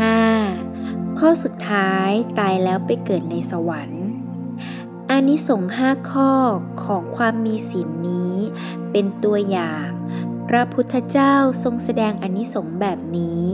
[0.00, 1.18] 5.
[1.18, 4.06] ข้อสุดท้ายตายแล้วไปเกิดในสวรรค์
[5.10, 6.32] อานิสงส์ห้าข้อ
[6.84, 8.34] ของความมีศีลนี้
[8.90, 9.88] เป็นตัวอย่าง
[10.48, 13.48] พระพุทธเจ้าทรงแสดงอานิสงส์แบบนี้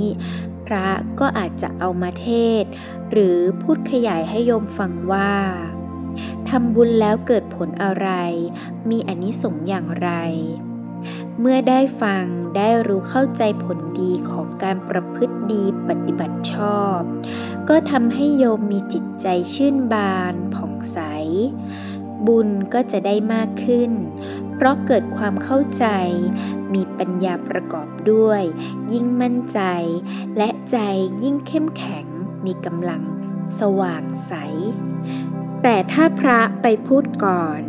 [0.69, 0.89] พระ
[1.21, 2.29] ก็อาจจะเอามาเท
[2.62, 2.64] ศ
[3.11, 5.35] หรือพูดขยายให้โยมฟังว่า
[6.49, 8.09] ทำบุญแล้วเกิดผลอะไร
[8.91, 10.11] มีอานิสงส์อย่างไร
[11.41, 12.25] เมื่อได้ฟัง
[12.57, 16.99] ได้รู้เข้าใจผลดีของการประพฤติดีปฏิบัติชอบ
[17.69, 20.99] ก็ทำให้โยมมีจิตใจชื่นบานผ่องใส
[22.27, 23.91] บุญก็จะได้มากขึ้น
[24.61, 25.86] เพราะเกิดความเข้าใจ
[26.74, 28.42] มีปัญญาประกอบด้วย
[28.92, 29.61] ยิ่งมั่นใจ
[30.36, 30.78] และใจ
[31.22, 32.06] ยิ่งเข้มแข็ง
[32.46, 33.02] มีกำลัง
[33.61, 34.32] สว่างใส
[35.62, 37.61] แต่ถ้าพระไปพูดก่อน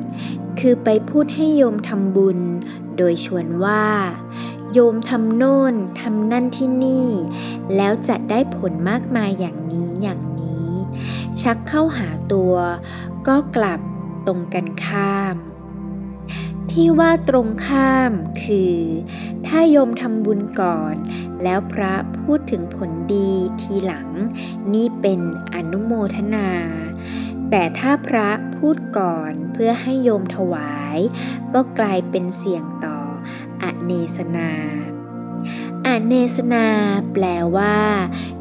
[0.59, 2.39] คือไปพูดให้โยมทำบุญ
[2.97, 3.85] โดยชวนว่า
[4.73, 7.09] โโยมทำโน่นทำนั่นที่นี่
[7.75, 10.71] แล้วจะได้ผลมากมายอย่างนี้อย่างนี้
[11.41, 12.53] ชักเข้าหาตัว
[13.27, 13.79] ก็กลับ
[14.27, 15.35] ตรงกันข้าม
[16.81, 18.11] ที่ว่าตรงข้าม
[18.43, 18.77] คือ
[19.47, 20.95] ถ้าโยมทำบุญก่อน
[21.43, 24.09] แล้วพระพูดถึงผลดีทีหลัง
[24.73, 25.19] นี่เป็น
[25.55, 26.49] อนุโมทนา
[27.49, 30.99] แต่ถ้าพระพูดก่อนเพื่อให้โยมถวาย
[31.53, 32.99] ก็กลายเป็นเสี่ยงต่อ
[33.63, 34.51] อเนสนา
[35.87, 36.67] อเนสนา
[37.13, 37.25] แปล
[37.57, 37.79] ว่า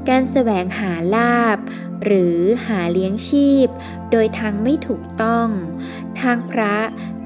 [0.09, 1.59] การแสวงหาลาบ
[2.05, 2.37] หรือ
[2.67, 3.67] หาเลี้ยงชีพ
[4.11, 5.49] โดยทางไม่ถูกต้อง
[6.21, 6.77] ทางพระ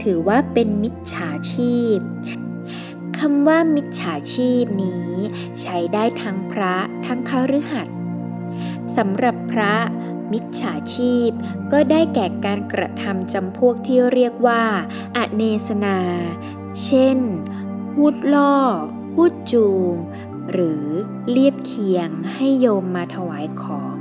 [0.02, 1.98] ถือว่าเป็นมิจฉาชีพ
[3.18, 5.10] คำว่ามิจฉาชีพนี้
[5.60, 6.74] ใช้ได้ทั้งพระ
[7.06, 7.96] ทั้งคฤหัสถ์
[8.96, 9.74] สำหรับพระ
[10.32, 11.30] มิจฉาชีพ
[11.72, 14.64] ก็ได้แก่การกระทำจำพวกที่เรียกว่า
[15.16, 15.98] อเนสนา
[16.84, 17.18] เช่น
[17.92, 18.56] พูดล่อ
[19.14, 19.94] พูดจูง
[20.52, 20.84] หรือ
[21.30, 23.96] เลียบเคียงให้โยมมาถวายของ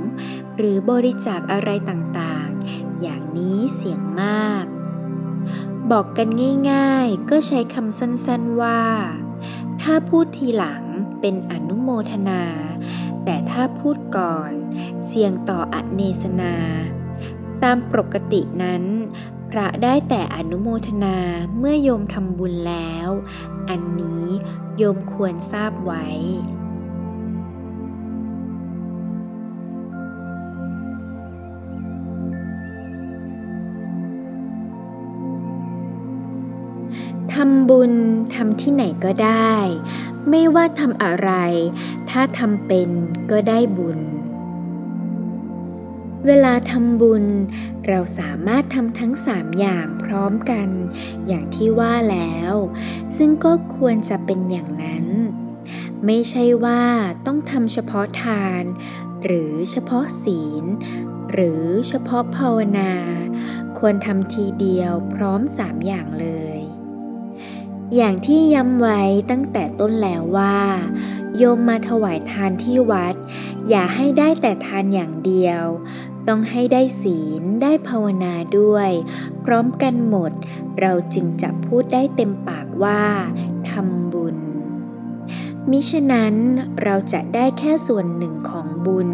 [0.56, 4.64] หรือบริจาคอะไรต่างๆ อย่างนี้เสียงมาก
[5.90, 6.28] บอกกัน
[6.70, 8.82] ง่ายๆ ก็ใช้คำสั้นๆว่า
[9.82, 10.84] ถ้าพูดทีหลัง
[11.20, 12.42] เป็นอนุโมทนา
[13.24, 14.52] แต่ถ้าพูดก่อน
[15.06, 16.54] เสี่ยงต่ออเนสนา
[17.62, 18.82] ตามปกตินั้น
[19.50, 21.16] พระได้แต่อนุโมทนา
[21.58, 23.08] เมื่อโยมทำบุญแล้ว
[23.70, 24.24] อันนี้
[24.76, 37.92] โยมควรทราบไว้ำบุญ
[38.34, 39.54] ทำที่ไหนก็ได้
[40.30, 41.30] ไม่ว่าทำอะไร
[42.10, 42.90] ถ้าทำเป็น
[43.30, 44.00] ก็ได้บุญ
[46.26, 47.24] เวลาทำบุญ
[47.88, 50.68] เราสามารถทำทั้งสามอย่างพร้อมกัน
[51.26, 52.54] อย่างที่ว่าแล้ว
[53.16, 55.06] ซึ่งก็ควรจะเป็นอย่างนั้น
[56.06, 56.82] ไม่ใช่ว่า
[57.26, 58.62] ต้องทำเฉพาะทาน
[59.24, 60.64] หรือเฉพาะศีล
[61.32, 62.92] หรือเฉพาะภาวนา
[63.78, 66.51] ควรทำทีเดียวพร้อมสามอย่างเลย
[67.96, 70.58] อย่างที่ย้ำไว้ตั้งแต่ต้นแล้วว่า
[71.36, 73.14] โยมมาถวายทานที่วัด
[73.68, 75.62] อย่าให้ได้แต่ทานอย่างเดียว
[76.28, 78.90] ต้องให้ได้ศีลได้ภาวนาด้วย
[79.44, 80.32] พร้อมกันหมด
[80.80, 83.02] เราจึงจะพูดได้เต็มปากว่า
[83.70, 84.38] ทำบุญ
[85.70, 86.34] มิฉะนั้น
[86.82, 89.08] เราจะได้แค่ส่วนหนึ่งของบุญ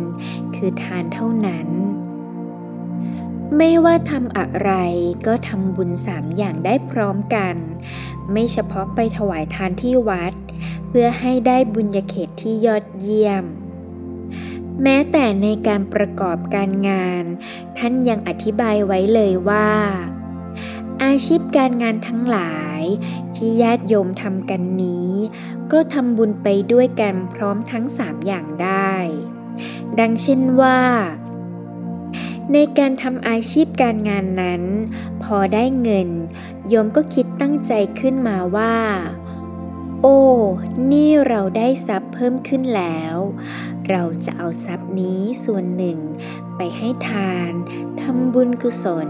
[0.54, 1.68] คือทานเท่านั้น
[3.56, 4.70] ไม่ว่าทำอะไร
[5.26, 7.56] ก็ทำบุญสามอย่างได้พร้อมกัน
[8.32, 10.32] ไม่เฉพาะไปถวายทานที่วัด
[10.88, 13.44] เพื่อให้ได้บุญญาเขตที่ยอดเยี่ยม
[14.82, 17.24] แม้แต่ในการประกอบการงาน
[17.78, 19.70] ท่านยังอธิบายไว้เลยว่า
[21.02, 22.82] อาชีพการงานทั้งหลาย
[23.36, 25.12] ที่ญาติโยมทำกันนี้
[25.72, 28.94] ก็ทำบุญไปด้วยกันพร้อมทั้งสามอย่างได้
[29.98, 30.78] ดังเช่นว่า
[32.52, 34.62] ในการทำอาชีพการงานนั้น
[35.22, 36.08] พอได้เงิน
[36.68, 38.76] โยมก็คิดตั้งใจขึ้นมาว่า
[40.02, 40.20] โอ้
[40.90, 43.16] นี่เราได้ทรัพย์เพิ่มขึ้นแล้ว
[43.90, 45.98] เราจะเอาทรัพย์นี้ส่วนหนึ่ง
[46.56, 47.52] ไปให้ทาน
[48.00, 49.08] ทำบุญกุศล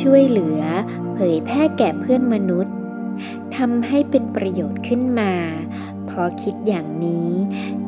[0.00, 0.62] ช่วยเหลือ
[1.14, 2.74] เผยแพร่แก่เพื่อนมนุษย์
[3.56, 5.32] ทำให้เป็นประโยชน์ขึ้นมา
[6.08, 7.30] พอคิดอย่างนี้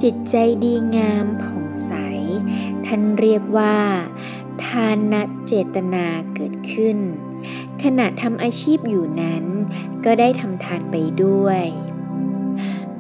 [0.03, 1.93] จิตใจดีงามผ่องใส
[2.87, 5.17] ท่านเรียกว่าานน
[5.47, 6.99] เจตนาเกิดขึ้น
[7.83, 9.45] ขณะทำอาชีพอยู่นั้น
[10.05, 11.63] ก็ได้ทำทานไปด้วย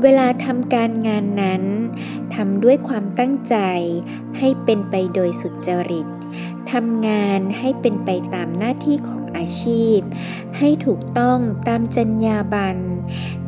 [0.02, 1.62] เวลาทำการงานนั้น
[2.34, 3.56] ทำด้วยความตั้งใจ
[4.38, 6.08] ให้เป็นไปโดยสุจริต
[6.72, 9.98] ทำงานให้เป็นไปตามหน้าที่ของอาชีพ
[10.58, 12.82] ให้ถูกต้องตามจรรยาบรรณ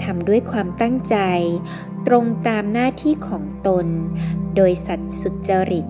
[0.02, 1.16] ทำด้วยความตั้งใจ
[2.06, 3.86] ตรงตามหน้าที่ของตน
[4.56, 5.86] โดยสัตย์สุจริต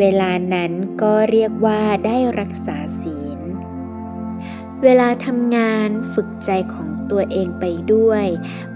[0.00, 0.72] เวลานั้น
[1.02, 3.40] ก็เรียกว่าได้รักษาศีล
[4.82, 8.26] เวลาทำงานฝึกใจของตัวเองไปด้วย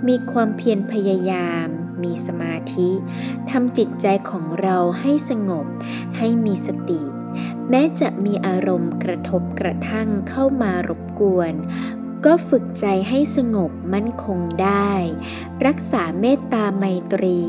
[0.09, 1.69] มีความเพียรพยายาม
[2.03, 2.91] มีสมาธิ
[3.51, 5.67] ทำจิตใจของเราให้สงบ
[6.17, 7.03] ให้มีสติ
[7.71, 11.53] แม้จะมีอารมณ์กระทบกระทั่งเข้ามารบกวน
[12.25, 14.91] ก็ฝึกใจให้สงบมั่นคงได้
[15.67, 17.41] รักษาเมตตาไมตรี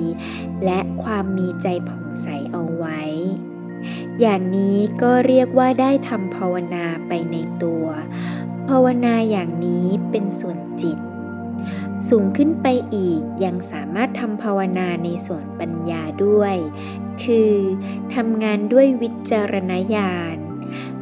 [0.66, 3.02] และความมีใจผ่องใสเอาไว้
[4.22, 7.86] อย่างนี้ก็เรียกว่าได้ทำภาวนาไปในตัว
[8.70, 10.98] ภาวนาอย่างนี้เป็นส่วนจิต
[12.10, 16.56] สูงขึ้นไปอีกยังสามารถทำภาวนาในส่วนปัญญาด้วย
[17.24, 17.54] คือ
[18.16, 20.38] ทำงานด้วยวิจารณญาณ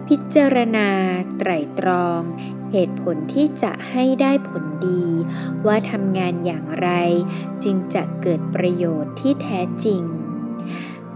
[0.07, 0.89] พิจารณา
[1.37, 1.49] ไตร
[1.79, 2.21] ตรอง
[2.71, 5.05] เหตุผลที่จะให้ได้ผลดี
[5.65, 6.89] ว่าทำงานอย่างไร
[7.63, 10.03] จึงจะเกิดประโยชน์ที่แท้จริง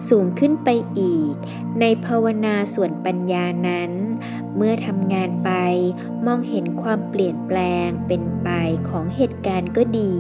[0.10, 0.70] สูงขึ้นไป
[1.00, 1.34] อีก
[1.80, 3.92] ในภาวนาส่วนปัญญานั้น
[4.56, 5.52] เมื่อทำงานไป
[6.26, 8.50] มองเห็นความเปลี่ยนแปลงเป็นไป
[8.90, 10.14] ของเหตุการณ์ก็ดี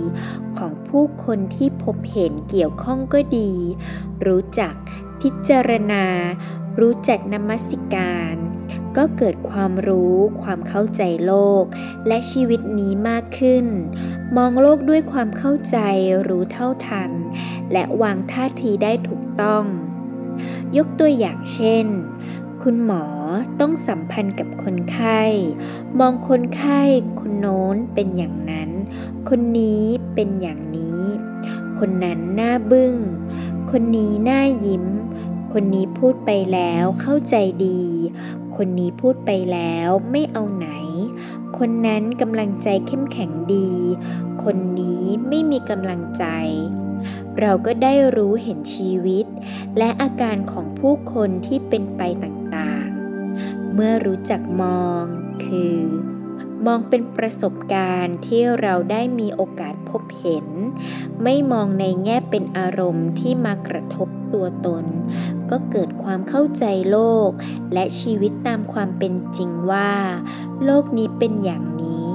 [0.57, 3.51] ของผู้คนที่พบเห็นเกี่ยวข้องก็ดี
[4.27, 4.75] รู้จัก
[5.21, 6.05] พิจารณา
[6.79, 8.35] รู้จักนมัสการ
[8.97, 11.63] ก็เกิดความรู้ความเข้าใจโลก
[12.07, 13.65] และชีวิตนี้มากขึ้น
[14.37, 15.77] มองโลกด้วยความเข้าใจ
[16.27, 17.11] รู้เท่าทัน
[17.71, 19.65] และวางท่าทีได้ถูก ต้อง
[20.77, 21.85] ยกตัวอย่างเช่น
[22.63, 23.03] คุณหมอ
[23.59, 25.21] ต้องสัมพันธ์กับคนไข้
[25.99, 26.81] มองคนไข้
[27.19, 28.69] คนโน้นเป็นอย่างนั้น
[29.29, 29.83] คนนี้
[30.15, 31.01] เป็นอย่างนี้
[31.79, 32.93] คนนั้นหน้าบึง้ง
[33.71, 34.85] คนนี้หน้ายิ้ม
[35.53, 37.35] คนนี้พูดไปแล้วเข้าใจ
[37.65, 37.81] ดี
[38.55, 40.67] คนนี้พูดไปแล้วไม่เอาไหน
[41.57, 43.69] คนนั้นกำลังใจเข้มแข็งดี
[44.43, 46.25] คนนี้ไม่มีกำลังใจ
[47.39, 49.25] เราก็ได้รู้เห็นชีวิต
[49.77, 55.03] และอาการของผู้คนที่เป็นไปต่างๆ เมื่อรู้จักมอง
[55.45, 55.77] คือ
[56.65, 60.47] มองเป็นประสบการณ์ที่เราได้มีโอกาสพบเห็น
[61.23, 64.85] ไม่มองในแง่เป็นอารมณ์ที่มากระทบตัวตน
[65.49, 67.29] ก็เกิดความเข้าใจโลก
[67.73, 69.91] และชีวิตตามความเป็นจริงว่า
[70.65, 72.07] โลกนี้เป็นอย่างนี้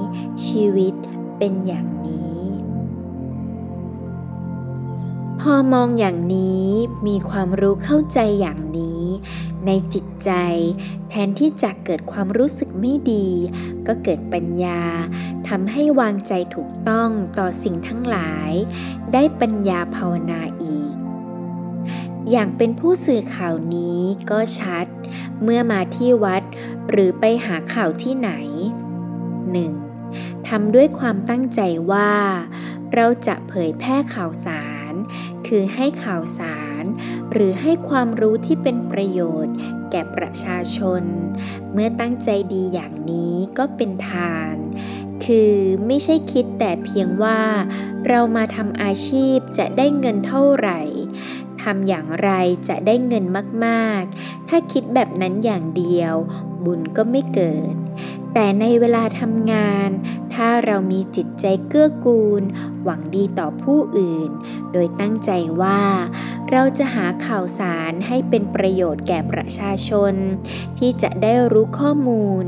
[0.47, 0.93] ชีวิต
[1.37, 1.87] เป็นอย่าง
[5.47, 6.67] พอมองอย่างนี้
[7.07, 9.03] มีความรู้เข้าใจอย่างนี้
[9.65, 10.31] ในจิตใจ
[11.09, 13.27] แทนที่จะเกิดความรู้สึกไม่ดี
[13.87, 14.81] ก็เกิดปัญญา
[15.47, 18.51] ทำให้วางใจถูกต้องต่อสิ่งทั้งหลาย
[19.13, 20.93] ได้ปัญญาภาวนาอีก
[22.31, 24.85] อย่างเป็นผู้สื่อข่าวนี้ก็ชัด
[25.41, 26.43] เมื่อมาที่วัด
[26.89, 28.31] หรือไปหาข่าวที่ไหน
[29.81, 30.47] 1.
[30.47, 32.11] ทำด้วยความตั้งใจว่า
[32.95, 34.93] เราจะเผยแพร่ข่าวสาร
[35.47, 36.83] คือให้ข่าวสาร
[37.31, 39.55] หรือให้ความรู้ที่เป็นประโยชน์
[39.91, 41.03] แก่ประชาชน
[41.73, 44.55] เมื่อตั้งใจดีอย่างนี้ก็เป็นทาน
[45.25, 45.53] คือ
[45.87, 47.41] ไม่ใช่คิดแต่เพียงว่า
[48.07, 50.81] เรามาทำอาชีพจะได้เงินเท่าไหร่
[51.61, 52.29] ทำอย่างไร
[52.69, 53.25] จะได้เงิน
[53.65, 56.13] มาก ๆ ถ้าคิดแบบนั้นอย่างเดียว
[56.65, 57.75] บุญก็ไม่เกิด
[58.33, 59.89] แต่ในเวลาทำงาน
[60.33, 62.43] ถ้าเรามีจิตใจเกื้อกูล
[62.83, 64.29] หวังดีต่อผู้อื่น
[64.71, 65.31] โดยตั้งใจ
[65.61, 65.81] ว่า
[66.51, 70.13] เราจะหาข่าวสารให้เป็นประโยชน์แก่ประชาชน
[70.77, 72.43] ที่จะได้รู้ข้อมูล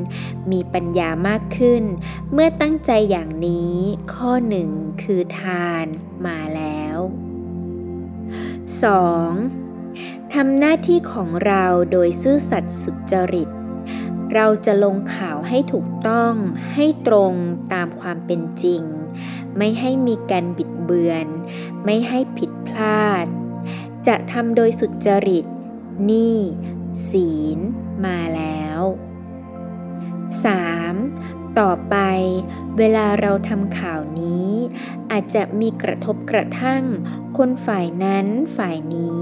[0.52, 1.84] มีปัญญามากขึ้น
[2.32, 3.76] เมื่อตั้งใจอย่างนี้
[4.14, 4.70] ข้อหนึ่ง
[5.04, 5.86] คือทาน
[6.26, 6.98] มาแล้ว
[8.72, 10.34] 2.
[10.34, 13.50] ทำหน้าที่ของเราโดยซื่อสัตย์สุจริต
[14.36, 16.34] เราจะลงข่าวให้ถูกต้อง
[16.74, 17.34] ให้ตรง
[17.74, 18.82] ตามความเป็นจริง
[19.58, 21.28] ไม่ให้มีการบิดเบือน
[21.86, 23.26] ไม่ให้ผิดพลาด
[24.08, 25.46] จะทำโดยสุจริต
[26.10, 26.38] นี่
[27.10, 27.60] ศีล
[28.06, 28.80] มาแล้ว
[30.40, 31.60] 3.
[31.60, 31.96] ต่อไป
[32.78, 34.50] เวลาเราทำข่าวนี้
[35.12, 36.84] อาจจะมีกระทบกระทั่ง
[37.38, 38.28] คนฝ่ายนั้น
[38.58, 39.18] ฝ่ายนี้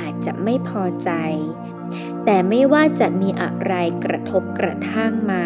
[0.00, 1.10] อาจจะไม่พอใจ
[2.26, 3.74] แต่ไม่ว่าจะมีอะไร
[4.04, 5.44] กระทบกระทั่งมา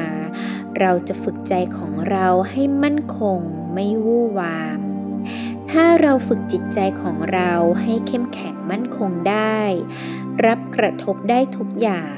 [0.78, 3.40] เราจะฝึกใจของเราให้มั่นคง
[3.74, 4.80] ไม่วู่วาม
[5.70, 7.52] ถ้าเราฝึกจิตใจของเรา
[7.82, 9.58] ให้เข้มแข็งมั่นคงได้
[10.46, 12.16] รับกระทบได้ทุกอย่าง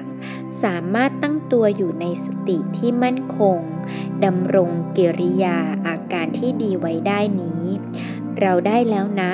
[0.62, 3.58] สามารถตั้งตัวอยู่ในสติที่มั่นคง
[4.24, 7.62] ดำรงกิริยาอาการที่ดีไว้ได้นี้
[8.40, 9.32] เราได้แล้วนะ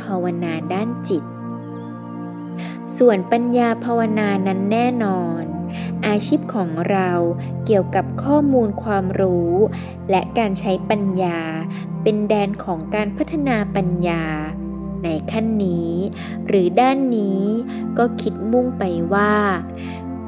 [0.00, 1.24] ภาวนาด้านจิต
[2.98, 5.42] ส่วนปัญญาภาวนานั้นแน่นอน
[6.06, 7.10] อาชีพของเรา
[7.64, 9.52] เกี่ยวกับข้อมูลความรู้
[10.10, 11.40] และการใช้ปัญญา
[12.02, 14.24] เป็นแดนของการพัฒนาปัญญา
[15.04, 15.92] ในขั้นนี้
[16.46, 17.42] หรือด้านนี้
[17.98, 18.84] ก็คิดมุ่งไป
[19.14, 19.34] ว่า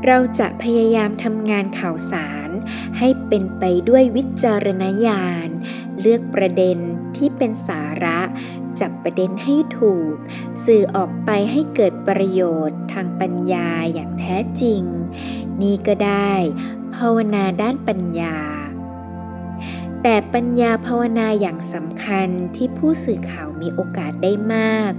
[0.07, 2.51] เราจะพยายามทำงานข่าวสาร
[2.99, 5.49] ให้เป็นไปด้วยวิจารณญาณ
[6.01, 6.79] เลือกประเด็น
[7.17, 8.21] ที่เป็นสาระ
[8.81, 10.15] จับประเด็นให้ถูก
[10.65, 14.83] สื่อออกไปให้เกิดประโยชน์ทางปัญญาอย่างแท้จริง
[15.63, 16.33] นี่ก็ได้
[16.95, 18.37] ภาวนาด้านปัญญา
[20.03, 24.93] แต่ปัญญาภาวนาอย่างสำคัญที่ผู้สื่อข่าวมีโอกาสได้มาก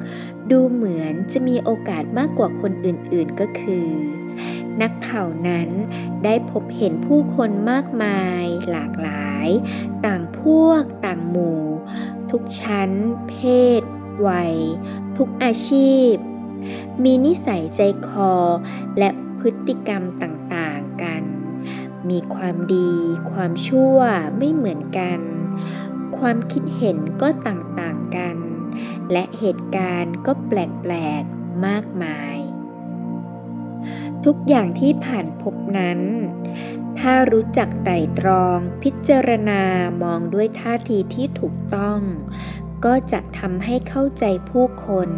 [0.51, 3.89] ดูเหมือนจะมีโอกาสมากกว่าคนอื่นๆก็คือ
[4.81, 5.69] นักข่าวนั้น
[6.23, 9.47] ได้พบเห็นผู้คนมากมายหลากหลาย
[10.05, 11.61] ต่างพวกต่างหมู่
[12.31, 12.91] ทุกชั้น
[13.29, 13.35] เพ
[13.81, 13.83] ศ
[14.27, 14.55] วัย
[15.17, 16.13] ทุกอาชีพ
[17.03, 18.33] มีนิสัยใจคอ
[18.97, 19.09] และ
[19.39, 21.23] พฤติกรรมต่างๆกัน
[22.09, 22.91] มีความดี
[23.31, 23.97] ความชั่ว
[24.37, 25.19] ไม่เหมือนกัน
[26.17, 28.37] ความคิดเห็นก็ต่างๆกัน
[29.11, 32.37] และเหตุการณ์ก็แปลกๆมากมาย
[34.25, 35.99] ทุกอย่างที่ผ่านพบนั้น
[37.01, 39.61] ถ้ารู้จักไต่ตรอง พิจารณา
[40.03, 41.99] มองด้วยท่าทีที่ถูกต้อง
[42.85, 45.09] ก็จะทำให้เข้าใจผู้คน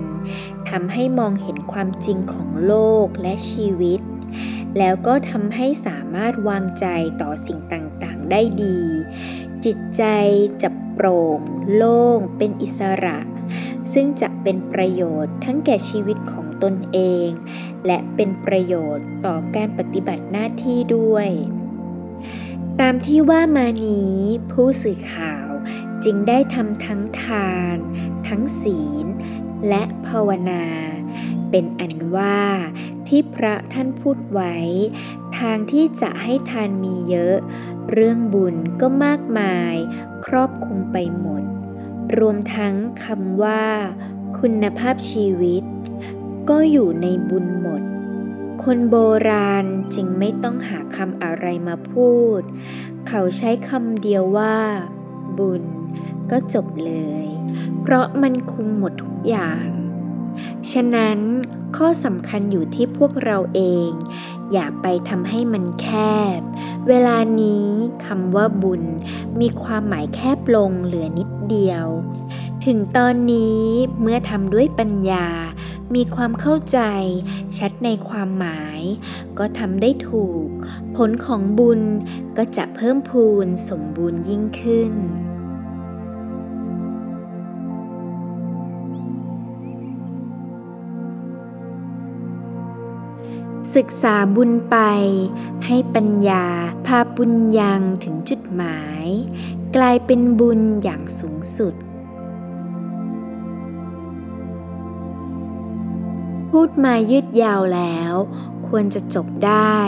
[0.69, 2.73] ทำให้มองเห็นความจริงของโล
[3.05, 4.01] กและชีวิต
[4.77, 6.85] แล้วก็ทำให้สามารถวางใจ
[7.21, 8.79] ต่อสิ่งต่างๆ ได้ดี
[9.65, 10.03] จิตใจ
[10.61, 11.41] จะโปร่ง
[11.75, 13.19] โล่ง เป็นอิสระ
[13.93, 17.29] ซึ่งจะเป็นประโยชน์ทั้งแก่ชีวิตของตนเอง
[17.85, 21.29] และเป็นประโยชน์ต่อการปฏิบัติหน้าที่ด้วย
[22.81, 24.17] ตามที่ว่ามานี้
[24.51, 25.49] ผู้สื่อข่าว
[26.03, 27.77] จึงได้ทำทั้งทาน
[28.27, 29.05] ทั้งศีล
[29.67, 30.65] และภาวนา
[31.49, 32.41] เป็นอันว่า
[33.07, 34.55] ที่พระท่านพูดไว้
[35.39, 37.37] ทางที่จะให้ทานมีเยอะ
[37.91, 39.75] เรื่องบุญก็มากมาย
[40.25, 41.43] ครอบคลุมไปหมด
[42.17, 43.65] รวมทั้งคำว่า
[44.39, 45.63] คุณภาพชีวิต
[46.49, 47.81] ก็อยู่ในบุญหมด
[48.61, 48.97] คนโบ
[49.29, 52.41] ราณจึงไม่ต้องหาคำอะไรมาพูด
[53.07, 54.57] เขาใช้คำเดียวว่า
[55.37, 55.63] บุญ
[56.31, 56.93] ก็จบเล
[57.23, 57.25] ย
[57.81, 59.67] เพราะมันคุมหมดทุกอย่าง
[60.71, 61.19] ฉะนั้น
[61.77, 63.89] ข้อสำคัญอยู่ที่พวกเราเอง
[64.51, 65.87] อย่าไปทำให้มันแค
[66.37, 66.39] บ
[66.87, 67.67] เวลานี้
[68.05, 68.83] คำว่าบุญ
[69.39, 71.85] มีความหมายแคบลงเหลือนิดเดียว
[72.65, 73.63] ถึงตอนนี้
[74.01, 75.27] เมื่อทำด้วยปัญญา
[75.95, 76.79] มีความเข้าใจ
[77.57, 78.81] ชัดในความหมาย
[79.37, 80.47] ก็ทำได้ถูก
[80.95, 81.81] ผลของบุญ
[82.37, 84.93] ก็จะเพิ่มพูนสมบูรณ์ยิ่งขึ้น
[93.75, 94.77] ศึกษาบุญไป
[95.65, 96.45] ให้ปัญญา
[96.85, 99.05] พาบุญยังถึงจุดหมาย
[99.75, 101.73] กลายเป็นบุญอย่างสูงสุด
[106.57, 108.13] พูดมายืดยาวแล้ว
[108.67, 109.79] ควรจะจบได้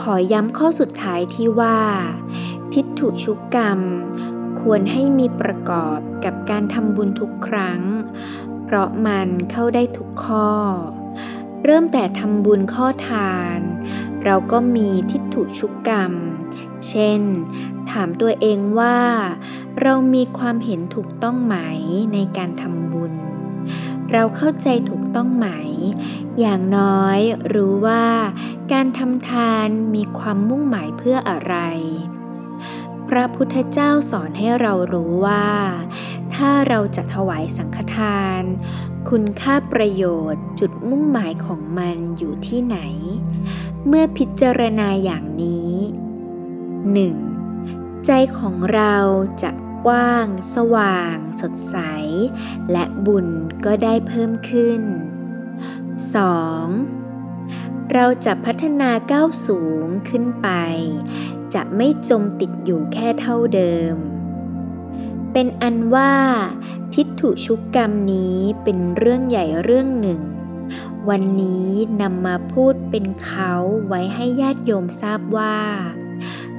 [0.00, 1.80] ขอย้ำข้อสุดท้ายที่ว่า
[2.72, 3.80] ทิฏฐุชุกกรรม
[4.60, 7.80] ควรให้มีประกอบกับการทำบุญทุกครั้ง
[8.64, 10.50] เพราะมันเข้าได้ทุกข้อ
[11.64, 13.58] เริ่มแต่ทำบุญข้อทาน
[14.24, 16.12] เราก็มีทิฏฐุชุกกรรม
[16.88, 17.20] เช่น
[17.90, 18.98] ถามตัวเองว่า
[19.82, 21.56] เรามีความเห็นถูกต้องไหม
[22.12, 23.14] ในการทำบุญ
[24.16, 25.46] เราเข้าใจถูกต้องไหม
[26.40, 27.18] อย่างน้อย
[27.54, 28.06] รู้ว่า
[28.72, 31.56] การทำทานมีความมุ่งหมายเพื่ออะไร
[33.08, 35.48] พระพุทธเจ้าสอนให้เรารู้ว่า
[36.34, 38.42] ถ้าเราจะถวายสังฆทาน
[39.10, 42.78] คุณค่าประโยชน์จุดมุ่งหมายของมันอยู่ที่ไหน
[43.86, 45.72] เมื่อพิจารณาอย่างนี้
[47.28, 48.06] 1.
[48.06, 48.94] ใจของเรา
[49.42, 49.50] จะ
[49.86, 51.76] กว้าง สว่าง สดใส
[52.72, 53.28] และบุญ
[53.64, 54.82] ก็ได้เพิ่มขึ้น
[56.76, 57.92] 2.
[57.92, 60.48] เราจะพัฒนาก้าวสูงขึ้นไป
[61.54, 63.96] จะไม่จมติดอยู่แค่เท่าเดิม
[65.32, 66.12] เป็นอันว่า
[66.94, 70.20] ทิฏฐุชุกกรรมนี้เป็นเรื่องใหญ่เรื่องหนึ่ง
[71.08, 71.70] วันนี้
[72.02, 73.52] นำมาพูดเป็นเขา
[73.88, 75.58] ไว้ให้ญาติโยมทราบว่า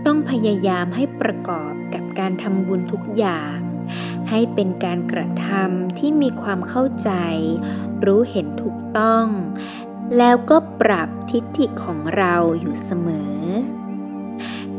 [0.06, 3.58] ต้องพยายามให้ประกอบกับ การทำบุญทุกอย่าง
[4.30, 7.12] ให้เป็นการกระทำที่มีความเข้าใจ
[8.06, 9.26] รู้เห็นถูกต้อง
[10.18, 13.40] แล้วก็ปรับทิฏฐิของเราอยู่เสมอ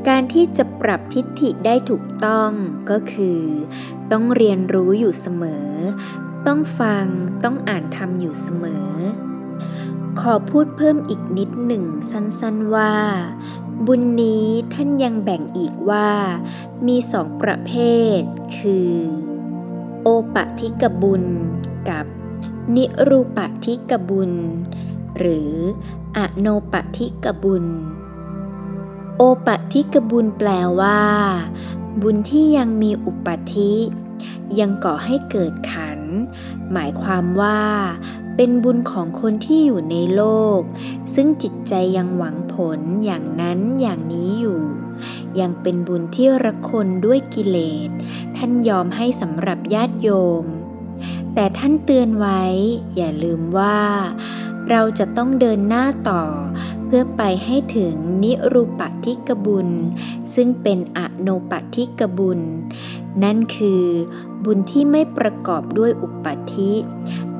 [0.09, 2.51] การที่จะปรับทิฏฐิได้ถูกต้อง
[2.91, 3.41] ก็คือ
[4.13, 5.69] ต้องเรียนรู้อยู่เสมอ
[6.47, 7.07] ต้องฟัง
[7.45, 8.91] ต้องอ่านทำอยู่เสมอ
[10.21, 12.95] ขอพูดเพิ่มอีกนิดหนึ่งสั้นๆว่า
[13.85, 16.09] บุญนี้ท่านยังแบ่งอีกว่า
[16.87, 17.73] มีสองประเภ
[18.19, 18.21] ท
[18.59, 18.93] คือ
[20.03, 21.25] โอปะทิกบุญ
[21.89, 22.07] กับ
[22.75, 24.33] นิรูปะทิกบุญ
[25.19, 25.53] หรือ
[26.17, 27.67] อโนปะทิกบุญ
[29.17, 30.49] โอปะทิกบุญแปล
[30.81, 31.01] ว่า
[32.03, 33.73] บุญที่ยังมีอุปธิ
[34.59, 36.01] ยังก่อให้เกิดขัน
[36.73, 37.61] หมายความว่า
[38.37, 40.23] เป็นบุญของคนที่อยู่ในโล
[40.59, 40.61] ก
[41.15, 44.61] ซึ่งจิตใจยังหวังผลอย่างนั้นอย่างนี้อยู่
[45.41, 47.59] ยังเป็นบุญที่ระคนด้วยกิเล
[47.89, 47.91] ส
[48.37, 50.11] ท่านยอมให้สำหรับญาติโย
[50.43, 50.45] ม
[51.35, 52.43] แต่ท่านเตือนไว้
[52.97, 53.79] อย่าลืมว่า
[54.71, 56.23] เราจะต้องเดินหน้าต่อ
[56.85, 59.69] เพื่อไปให้ถึงนิรูปทิกบุญ
[60.35, 62.41] ซึ่งเป็นอโนปทิกบุญ
[63.23, 63.85] นั่นคือ
[64.45, 66.73] บุญที่ไม่ประกอบด้วยอุปธิ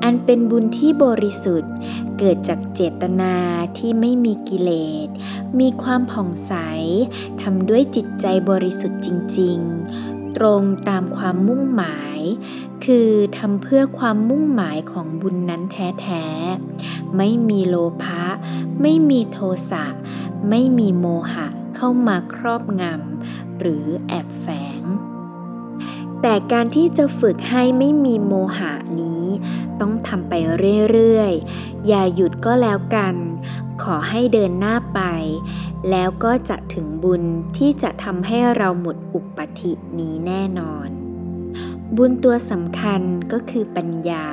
[0.03, 1.73] อันเป็นบุญที่บริสุทธิ์
[2.17, 3.35] เกิดจากเจตนา
[3.77, 4.71] ที่ไม่มีกิเล
[5.05, 5.07] ส
[5.59, 6.53] มีความผ่องใส
[7.41, 9.07] ทำด้วยจิตใจบริสุทธิ์จ
[9.39, 9.57] ริง
[9.99, 12.19] ๆ ตรงตามความมุ่งหมาย
[12.85, 18.23] คือทำเพื่อความมุ่งหมายของบุญนั้นแท้ๆ ไม่มีโลภะ
[18.81, 19.39] ไม่มีโท
[19.71, 19.85] สะ
[20.49, 24.45] ไม่มีโมหะเข้ามาครอบงำหรือแอบแฝ
[24.76, 24.76] ง
[26.29, 29.25] แต่การที่จะฝึกให้ไม่มีโมหะนี้
[29.81, 30.33] ต้องทำไป
[30.91, 33.15] เรื่อยๆ อย่าหยุดก็แล้วกัน
[33.83, 35.01] ขอให้เดินหน้าไป
[35.89, 37.23] แล้วก็จะถึงบุญ
[37.57, 40.89] ที่จะทำให้เราหมดอุปธินี้แน่นอน
[41.97, 43.01] บุญตัวสำคัญ
[43.31, 44.27] ก็คือปัญญา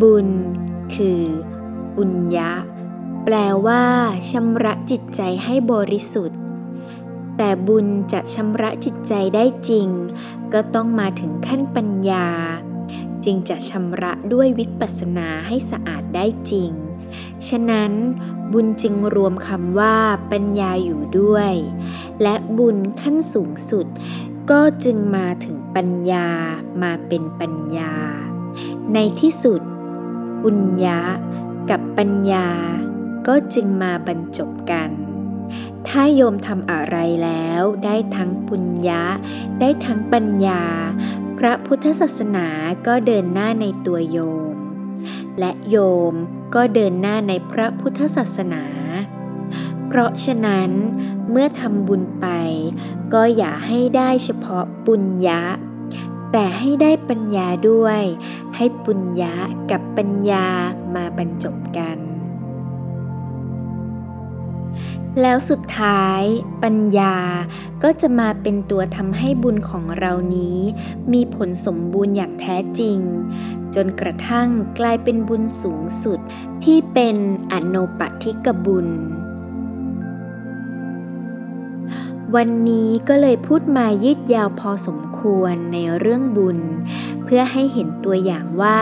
[0.00, 0.28] บุญ
[0.94, 1.22] คือ
[1.96, 2.52] บุญยะ
[3.24, 3.36] แปล
[3.66, 3.82] ว่า
[4.30, 6.40] ชำระจิตใจให้บริสุทธิ์
[7.36, 9.88] แต่บุญจะชำระจิตใจได้จริง
[10.52, 12.26] ก็ต้องมาถึงขั้นปัญญา
[13.24, 16.70] จึงจะชำระด้วยวิปัสสนาให้สะอาดได้จริง
[17.48, 17.92] ฉะนั้น
[18.52, 19.96] บุญจึงรวมคำว่า
[20.32, 21.52] ปัญญาอยู่ด้วย
[22.22, 23.86] และบุญขั้นสูงสุด
[24.50, 26.28] ก็จึงมาถึงปัญญา
[26.82, 27.92] มาเป็นปัญญา
[28.94, 29.60] ในที่สุด
[30.42, 31.00] บุญญะ
[31.70, 32.48] กับปัญญา
[33.26, 34.90] ก็จึงมาบรรจบกัน
[35.88, 39.04] ถ้าโยมทำอะไรแล้วได้ทั้งปุญญะ
[39.60, 40.62] ได้ทั้งปัญญา
[41.38, 42.46] พระพุทธศาสนา
[42.86, 44.18] ก็เดินหน้าในตัวโย
[44.52, 44.54] ม
[45.38, 45.76] และโย
[46.12, 46.14] ม
[46.54, 48.64] ก็เดินหน้าในพระพุทธศาสนา
[49.86, 50.70] เพราะฉะนั้น
[51.30, 52.26] เมื่อทำบุญไป
[53.14, 55.42] ก็อย่าให้ได้เฉพาะปุญญะ
[56.32, 58.02] แต่ให้ได้ปัญญาด้วย
[58.56, 59.34] ให้ปุญญะ
[59.70, 60.46] กับปัญญา
[60.94, 61.98] มาบรรจบกัน
[65.22, 66.22] แล้วสุดท้าย
[66.62, 67.16] ปัญญา
[67.82, 70.58] ก็จะมาเป็นตัวทำให้บุญของเรานี้
[71.12, 72.98] มีผลสมบูรณ์อย่างแท้จริง
[73.74, 76.18] จนกระทั่งกลายเป็นบุญสูงสุด
[76.64, 77.16] ที่เป็น
[77.52, 78.88] อโนปทิกบุญ
[82.34, 86.58] วันนี้ก็เลยพูดมายืดยาวพอสมควรในเรื่องบุญ
[87.24, 88.80] เพื่อให้เห็นตัวอย่างว่า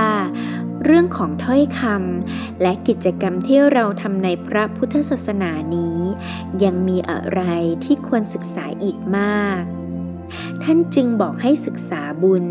[0.84, 5.98] เรื่องของถ้อยคำและกิจกรรมที่เราทำในพระพุทธศาสนานี้
[6.64, 7.42] ยังมีอะไร
[7.84, 9.62] ที่ควรศึกษาอีกมาก
[10.62, 12.46] ท่านจึงบอกให้ศึกษาบุญ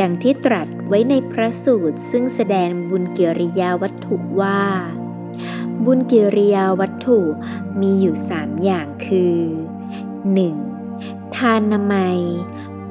[0.00, 4.62] ดังที่ตรัสไว้ในพระสูตร ซึ่งแสดงบุญเกิริยาวัตถุว่า
[5.84, 7.20] บุญกิริยาวัตถุ
[7.80, 9.38] มีอยู่สามอย่างคือ
[10.54, 11.36] 1.
[11.36, 12.18] ทานนามัย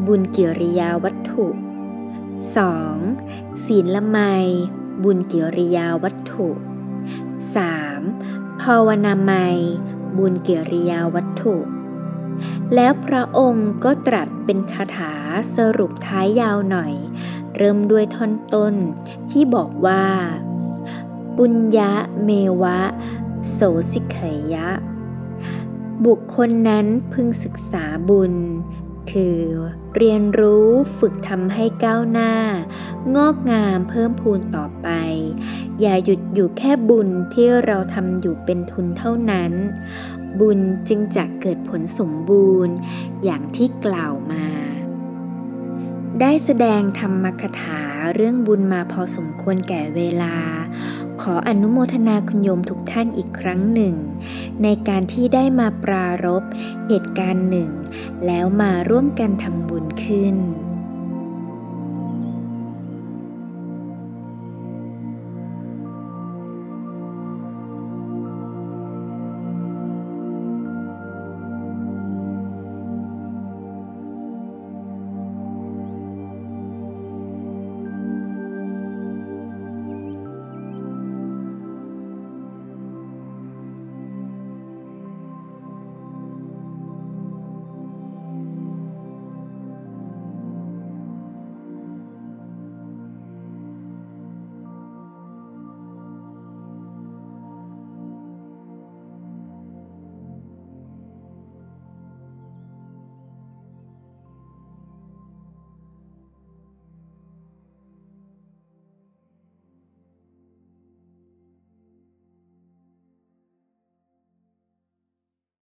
[0.07, 1.47] บุญกิริยาวัตถุ
[2.65, 3.34] 2.
[3.63, 4.17] ศีลละไม
[5.03, 6.47] บุญกิริยาวัตถุ
[7.75, 8.61] 3.
[8.61, 9.31] ภาวนาไม
[10.17, 11.55] บุญกิริยาวัตถุ
[12.75, 15.13] แล้วพระองค์ก็ตรัสเป็นคาถา
[15.55, 16.93] สรุปท้ายยาวหน่อย
[17.55, 18.73] เริ่มด้วยท่อนต้น
[19.31, 20.05] ที่บอกว่า
[21.37, 22.29] ปุญญะเม
[22.61, 22.79] วะ
[23.51, 23.59] โส
[23.91, 24.17] สิเข
[24.53, 24.69] ยะ
[26.05, 28.33] บุคคลนั้นพึงศึกษาบุญ
[29.19, 29.43] คือ
[29.97, 30.69] เรียนรู้
[30.99, 32.33] ฝึกทำให้ก้าวหน้า
[33.15, 34.87] งอกงามเพิ่มพูนต่อไป
[35.81, 39.51] อย่าหยุดอยู่แค่บุญที่เราทำอยู่เป็นทุนเท่านั้น
[40.39, 42.75] บุญจึงจะเกิดผลสมบูรณ์
[43.23, 44.45] อย่างที่กล่าวมา
[46.21, 47.81] ได้แสดงธรรมคถา
[48.15, 50.35] เรื่องบุญมาพอสมควรแก่เวลา
[51.21, 53.95] ขออนุโมทนาคุณโยมทุกท่านอีกครั้งหนึ่ง
[54.63, 56.43] ในการที่ได้มาปรารบ
[56.87, 57.69] เหตุการณ์หนึ่ง
[58.25, 60.35] แล้วมาร่วมกันทำบุญขึ้น